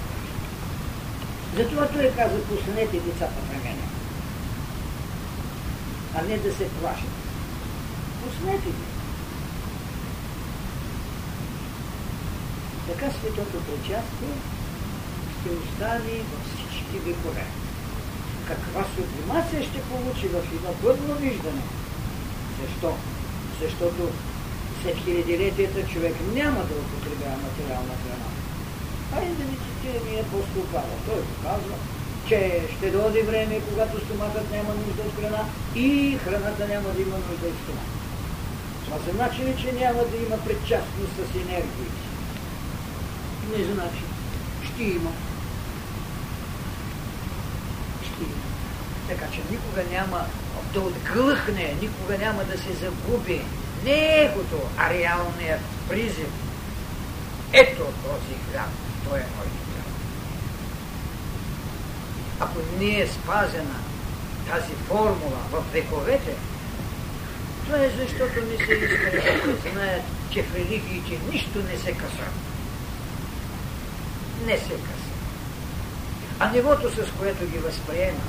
Затова 1.57 1.87
той 1.87 2.11
каза, 2.17 2.43
пуснете 2.43 2.99
децата 2.99 3.41
при 3.49 3.57
мене. 3.57 3.87
А 6.15 6.21
не 6.21 6.37
да 6.37 6.53
се 6.53 6.69
плашат. 6.69 7.15
Пуснете 8.23 8.69
ги. 8.69 8.85
Така 12.87 13.11
светото 13.11 13.57
причастие 13.65 14.62
ще 15.43 15.51
остане 15.61 16.15
във 16.31 16.41
всички 16.47 16.97
векове. 17.05 17.45
Каква 18.47 18.83
сублимация 18.95 19.63
ще 19.63 19.87
получи 19.89 20.27
в 20.27 20.37
едно 20.55 20.71
бъдно 20.81 21.13
виждане? 21.15 21.63
Защо? 22.59 22.91
Защото 23.61 24.03
след 24.81 24.97
хилядилетията 25.03 25.87
човек 25.93 26.15
няма 26.33 26.61
да 26.69 26.73
употребява 26.83 27.37
материална 27.47 27.95
храна. 28.01 28.29
Хайде 29.11 29.33
да 29.39 29.43
ви 29.43 29.57
цитираме 29.65 30.21
апостол 30.21 30.63
Павел. 30.73 30.97
Той 31.07 31.21
казва, 31.43 31.75
че 32.27 32.61
ще 32.77 32.91
дойде 32.91 33.21
време, 33.23 33.61
когато 33.69 34.05
стомахът 34.05 34.51
няма 34.51 34.71
нужда 34.75 35.01
от 35.07 35.15
храна 35.19 35.43
и 35.75 36.17
храната 36.23 36.67
няма 36.67 36.89
да 36.95 37.01
има 37.01 37.17
нужда 37.17 37.47
от 37.47 37.59
стомах. 37.63 37.89
Това 38.85 38.97
се 39.05 39.11
значи 39.11 39.39
ли, 39.45 39.53
че 39.61 39.71
няма 39.71 40.01
да 40.11 40.17
има 40.17 40.37
предчастност 40.45 41.13
с 41.17 41.35
енергиите? 41.35 42.03
Не 43.51 43.63
значи. 43.73 44.03
Ще 44.73 44.83
има. 44.83 45.11
Ще 48.05 48.23
има. 48.23 48.43
Така 49.13 49.31
че 49.31 49.41
никога 49.51 49.83
няма 49.91 50.25
да 50.73 50.79
отглъхне, 50.79 51.75
никога 51.81 52.17
няма 52.17 52.43
да 52.43 52.57
се 52.57 52.73
загуби 52.73 53.41
не 53.83 54.25
егото, 54.25 54.61
а 54.77 54.89
реалният 54.89 55.61
призив. 55.89 56.27
Ето 57.53 57.83
този 57.83 58.35
хляб, 58.51 58.69
той 59.09 59.19
е 59.19 59.25
моят 59.35 59.53
хляб. 59.65 59.85
Ако 62.39 62.59
не 62.79 62.99
е 62.99 63.07
спазена 63.07 63.79
тази 64.51 64.73
формула 64.73 65.39
в 65.51 65.63
вековете, 65.73 66.35
това 67.65 67.77
е 67.77 67.89
защото 67.89 68.33
не 68.41 68.65
се 68.65 68.73
иска 68.73 69.11
да 69.47 69.71
знаят, 69.71 70.01
че 70.31 70.43
в 70.43 70.55
религиите 70.55 71.19
нищо 71.31 71.59
не 71.71 71.77
се 71.77 71.91
къса. 71.91 72.27
Не 74.45 74.57
се 74.57 74.73
къса. 74.73 75.13
А 76.39 76.51
нивото, 76.51 76.89
с 76.89 77.11
което 77.19 77.45
ги 77.45 77.57
възприема, 77.57 78.21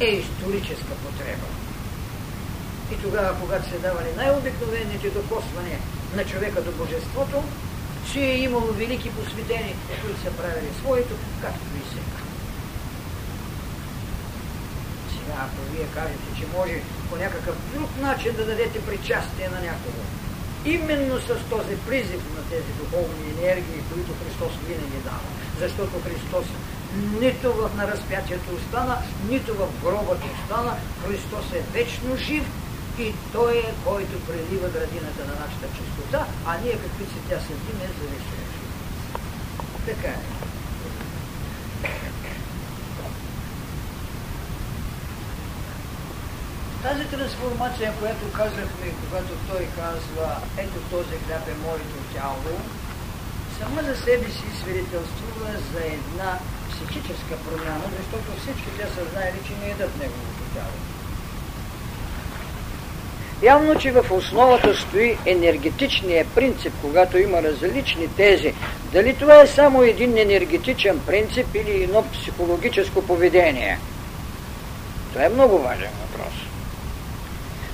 е 0.00 0.06
историческа 0.06 0.92
потреба. 1.04 1.48
И 2.92 2.94
тогава, 3.02 3.40
когато 3.40 3.70
се 3.70 3.78
давали 3.78 4.16
най-обикновените 4.16 5.10
докосвания 5.10 5.78
на 6.16 6.24
човека 6.24 6.62
до 6.62 6.72
божеството, 6.72 7.42
че 8.12 8.20
е 8.20 8.38
имало 8.38 8.72
велики 8.72 9.10
посветени, 9.10 9.74
които 10.02 10.20
са 10.20 10.30
правили 10.30 10.70
своето, 10.80 11.14
както 11.42 11.66
и 11.80 11.88
сега. 11.92 12.18
Сега, 15.14 15.36
ако 15.46 15.60
вие 15.72 15.86
кажете, 15.94 16.28
че 16.38 16.56
може 16.56 16.82
по 17.10 17.16
някакъв 17.16 17.56
друг 17.74 17.90
начин 18.00 18.32
да 18.36 18.46
дадете 18.46 18.86
причастие 18.86 19.48
на 19.48 19.60
някого, 19.60 20.02
именно 20.64 21.20
с 21.20 21.28
този 21.50 21.74
призив 21.86 22.22
на 22.36 22.42
тези 22.50 22.72
духовни 22.80 23.24
енергии, 23.38 23.86
които 23.92 24.10
Христос 24.20 24.52
винаги 24.68 24.98
дава. 25.04 25.28
Защото 25.60 26.02
Христос 26.04 26.46
нито 27.20 27.52
в 27.52 27.70
на 27.76 27.88
разпятието 27.88 28.54
остана, 28.54 28.96
нито 29.28 29.54
в 29.54 29.66
гробът 29.82 30.20
остана. 30.34 30.76
Христос 31.04 31.52
е 31.52 31.62
вечно 31.72 32.16
жив 32.16 32.44
и 32.98 33.14
Той 33.32 33.56
е, 33.56 33.74
който 33.84 34.20
прелива 34.26 34.68
градината 34.68 35.22
на 35.26 35.34
нашата 35.44 35.66
чистота, 35.76 36.26
а 36.46 36.58
ние 36.64 36.72
какви 36.72 37.04
си 37.04 37.20
тя 37.28 37.40
седим, 37.40 37.80
е 37.82 37.90
зависимо. 37.98 38.48
Така 39.86 40.08
е. 40.08 40.18
Тази 46.82 47.04
трансформация, 47.04 47.92
която 48.00 48.32
казахме, 48.32 48.86
когато 49.02 49.32
той 49.50 49.68
казва, 49.76 50.36
ето 50.56 50.78
този 50.90 51.16
хляб 51.26 51.48
е 51.48 51.54
моето 51.66 51.98
тяло, 52.14 52.60
сама 53.58 53.82
за 53.82 53.96
себе 53.96 54.24
си 54.30 54.44
свидетелствува 54.60 55.50
за 55.72 55.80
една 55.84 56.38
психическа 56.70 57.34
промяна, 57.44 57.84
защото 57.98 58.40
всички 58.40 58.70
те 58.78 58.86
са 58.86 59.10
знаели, 59.12 59.38
че 59.46 59.52
не 59.62 59.70
едат 59.70 59.98
неговото 59.98 60.42
тяло. 60.54 60.76
Явно, 63.42 63.74
че 63.74 63.90
в 63.90 64.04
основата 64.10 64.74
стои 64.74 65.18
енергетичния 65.26 66.26
принцип, 66.34 66.72
когато 66.82 67.18
има 67.18 67.42
различни 67.42 68.08
тези. 68.16 68.54
Дали 68.92 69.14
това 69.14 69.40
е 69.40 69.46
само 69.46 69.82
един 69.82 70.18
енергетичен 70.18 71.00
принцип 71.06 71.46
или 71.54 71.82
едно 71.82 72.04
психологическо 72.12 73.02
поведение? 73.02 73.78
Това 75.12 75.24
е 75.24 75.28
много 75.28 75.58
важен 75.58 75.90
въпрос. 76.00 76.34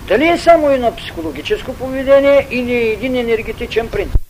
Дали 0.08 0.28
е 0.28 0.38
само 0.38 0.70
едно 0.70 0.96
психологическо 0.96 1.74
поведение 1.74 2.46
или 2.50 2.92
един 2.92 3.16
енергетичен 3.16 3.88
принцип? 3.88 4.23